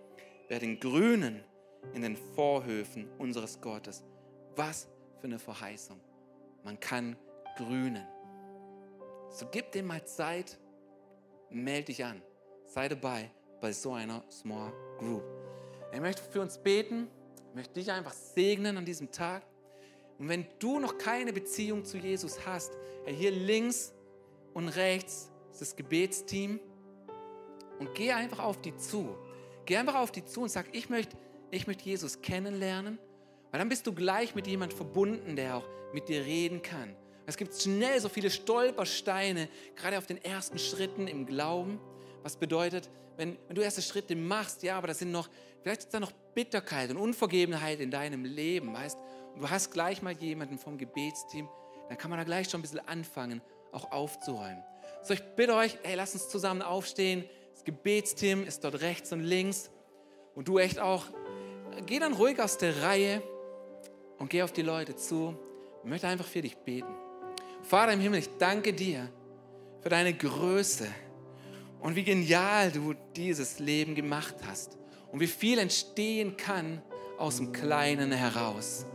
werden 0.47 0.79
grünen 0.79 1.43
in 1.93 2.01
den 2.01 2.15
Vorhöfen 2.15 3.10
unseres 3.17 3.60
Gottes. 3.60 4.05
Was 4.55 4.88
für 5.19 5.27
eine 5.27 5.38
Verheißung. 5.38 5.99
Man 6.63 6.79
kann 6.79 7.17
grünen. 7.57 8.07
So 9.29 9.45
gib 9.51 9.71
dem 9.71 9.87
mal 9.87 10.03
Zeit, 10.05 10.57
melde 11.49 11.85
dich 11.85 12.03
an. 12.03 12.21
Sei 12.65 12.87
dabei 12.87 13.31
bei 13.61 13.71
so 13.71 13.93
einer 13.93 14.23
Small 14.31 14.73
Group. 14.97 15.23
Ich 15.93 15.99
möchte 15.99 16.21
für 16.23 16.41
uns 16.41 16.57
beten, 16.57 17.07
möchte 17.53 17.73
dich 17.75 17.91
einfach 17.91 18.13
segnen 18.13 18.77
an 18.77 18.85
diesem 18.85 19.11
Tag. 19.11 19.43
Und 20.19 20.29
wenn 20.29 20.45
du 20.59 20.79
noch 20.79 20.97
keine 20.97 21.33
Beziehung 21.33 21.85
zu 21.85 21.97
Jesus 21.97 22.45
hast, 22.45 22.71
hier 23.05 23.31
links 23.31 23.93
und 24.53 24.69
rechts 24.69 25.31
ist 25.51 25.61
das 25.61 25.75
Gebetsteam 25.75 26.59
und 27.79 27.93
geh 27.95 28.11
einfach 28.11 28.39
auf 28.39 28.61
die 28.61 28.75
zu. 28.75 29.15
Geh 29.65 29.77
einfach 29.77 29.95
auf 29.95 30.11
die 30.11 30.25
zu 30.25 30.41
und 30.41 30.49
sag, 30.49 30.73
ich 30.75 30.89
möchte, 30.89 31.17
ich 31.51 31.67
möchte 31.67 31.85
Jesus 31.85 32.21
kennenlernen, 32.21 32.97
weil 33.51 33.59
dann 33.59 33.69
bist 33.69 33.85
du 33.85 33.93
gleich 33.93 34.33
mit 34.35 34.47
jemand 34.47 34.73
verbunden, 34.73 35.35
der 35.35 35.57
auch 35.57 35.67
mit 35.93 36.09
dir 36.09 36.25
reden 36.25 36.61
kann. 36.61 36.95
Es 37.27 37.35
gibt 37.35 37.53
schnell 37.61 37.99
so 37.99 38.07
viele 38.07 38.29
Stolpersteine, 38.29 39.49
gerade 39.75 39.97
auf 39.97 40.05
den 40.05 40.23
ersten 40.23 40.57
Schritten 40.57 41.07
im 41.07 41.25
Glauben. 41.25 41.77
Was 42.23 42.37
bedeutet, 42.37 42.89
wenn, 43.17 43.37
wenn 43.47 43.55
du 43.55 43.61
erste 43.61 43.81
Schritte 43.81 44.15
machst, 44.15 44.63
ja, 44.63 44.77
aber 44.77 44.87
da 44.87 44.93
sind 44.93 45.11
noch, 45.11 45.29
vielleicht 45.61 45.81
ist 45.81 45.93
da 45.93 45.99
noch 45.99 46.13
Bitterkeit 46.33 46.89
und 46.89 46.97
Unvergebenheit 46.97 47.81
in 47.81 47.91
deinem 47.91 48.23
Leben, 48.23 48.73
weißt, 48.73 48.97
und 49.35 49.41
du 49.41 49.49
hast 49.49 49.71
gleich 49.71 50.01
mal 50.01 50.13
jemanden 50.13 50.57
vom 50.57 50.77
Gebetsteam, 50.77 51.49
dann 51.89 51.97
kann 51.97 52.09
man 52.09 52.17
da 52.17 52.23
gleich 52.23 52.49
schon 52.49 52.59
ein 52.59 52.61
bisschen 52.61 52.87
anfangen, 52.87 53.41
auch 53.73 53.91
aufzuräumen. 53.91 54.63
So, 55.03 55.13
ich 55.13 55.21
bitte 55.35 55.53
euch, 55.53 55.77
hey, 55.83 55.95
lass 55.95 56.13
uns 56.13 56.29
zusammen 56.29 56.61
aufstehen. 56.61 57.25
Das 57.53 57.65
Gebetsteam 57.65 58.45
ist 58.45 58.63
dort 58.63 58.79
rechts 58.81 59.11
und 59.11 59.19
links. 59.19 59.69
Und 60.33 60.47
du 60.47 60.59
echt 60.59 60.79
auch, 60.79 61.05
geh 61.85 61.99
dann 61.99 62.13
ruhig 62.13 62.39
aus 62.39 62.57
der 62.57 62.83
Reihe 62.83 63.21
und 64.17 64.29
geh 64.29 64.43
auf 64.43 64.53
die 64.53 64.61
Leute 64.61 64.95
zu. 64.95 65.37
Ich 65.83 65.89
möchte 65.89 66.07
einfach 66.07 66.27
für 66.27 66.41
dich 66.41 66.55
beten. 66.57 67.07
Vater 67.63 67.93
im 67.93 68.00
Himmel, 68.00 68.20
ich 68.20 68.30
danke 68.38 68.74
dir 68.74 69.10
für 69.82 69.89
deine 69.89 70.13
Größe 70.13 70.88
und 71.80 71.96
wie 71.96 72.04
genial 72.04 72.72
du 72.72 72.93
dieses 73.15 73.60
Leben 73.60 73.96
gemacht 73.96 74.36
hast 74.48 74.78
und 75.12 75.20
wie 75.20 75.28
viel 75.28 75.60
entstehen 75.60 76.38
kann 76.38 76.82
aus 77.17 77.38
dem 77.38 77.52
Kleinen 77.52 78.12
heraus. 78.12 78.86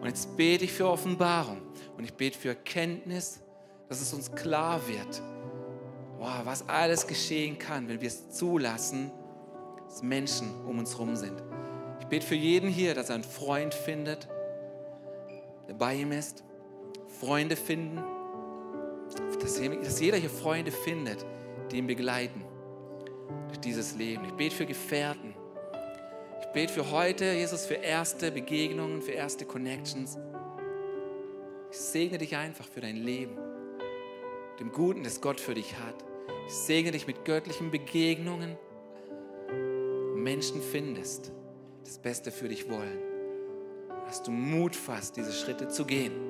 Und 0.00 0.06
jetzt 0.06 0.36
bete 0.36 0.64
ich 0.64 0.72
für 0.72 0.88
Offenbarung 0.88 1.60
und 1.96 2.04
ich 2.04 2.14
bete 2.14 2.38
für 2.38 2.48
Erkenntnis, 2.50 3.40
dass 3.88 4.00
es 4.00 4.12
uns 4.12 4.32
klar 4.32 4.80
wird, 4.86 5.22
wow, 6.18 6.40
was 6.44 6.68
alles 6.68 7.06
geschehen 7.06 7.58
kann, 7.58 7.88
wenn 7.88 8.00
wir 8.00 8.08
es 8.08 8.30
zulassen, 8.30 9.10
dass 9.86 10.02
Menschen 10.02 10.48
um 10.66 10.78
uns 10.78 10.92
herum 10.92 11.16
sind. 11.16 11.42
Ich 12.00 12.06
bete 12.06 12.26
für 12.26 12.34
jeden 12.34 12.68
hier, 12.70 12.94
dass 12.94 13.08
er 13.08 13.16
einen 13.16 13.24
Freund 13.24 13.74
findet, 13.74 14.28
der 15.68 15.74
bei 15.74 15.94
ihm 15.94 16.12
ist 16.12 16.44
Freunde 17.20 17.54
finden, 17.54 18.02
dass 19.82 20.00
jeder 20.00 20.16
hier 20.16 20.30
Freunde 20.30 20.72
findet, 20.72 21.24
die 21.70 21.76
ihn 21.76 21.86
begleiten 21.86 22.42
durch 23.48 23.60
dieses 23.60 23.94
Leben. 23.94 24.24
Ich 24.24 24.32
bete 24.32 24.56
für 24.56 24.64
Gefährten. 24.64 25.34
Ich 26.40 26.46
bete 26.46 26.72
für 26.72 26.90
heute, 26.90 27.26
Jesus, 27.26 27.66
für 27.66 27.74
erste 27.74 28.30
Begegnungen, 28.30 29.02
für 29.02 29.12
erste 29.12 29.44
Connections. 29.44 30.18
Ich 31.70 31.78
segne 31.78 32.16
dich 32.16 32.36
einfach 32.36 32.66
für 32.66 32.80
dein 32.80 32.96
Leben, 32.96 33.36
dem 34.58 34.72
Guten, 34.72 35.04
das 35.04 35.20
Gott 35.20 35.40
für 35.40 35.54
dich 35.54 35.78
hat. 35.78 35.94
Ich 36.46 36.54
segne 36.54 36.90
dich 36.90 37.06
mit 37.06 37.26
göttlichen 37.26 37.70
Begegnungen. 37.70 38.56
Menschen 40.14 40.62
findest, 40.62 41.32
das 41.84 41.98
Beste 41.98 42.30
für 42.30 42.48
dich 42.48 42.70
wollen. 42.70 42.98
Dass 44.06 44.22
du 44.22 44.30
Mut 44.30 44.74
fasst, 44.74 45.16
diese 45.18 45.32
Schritte 45.32 45.68
zu 45.68 45.84
gehen. 45.84 46.29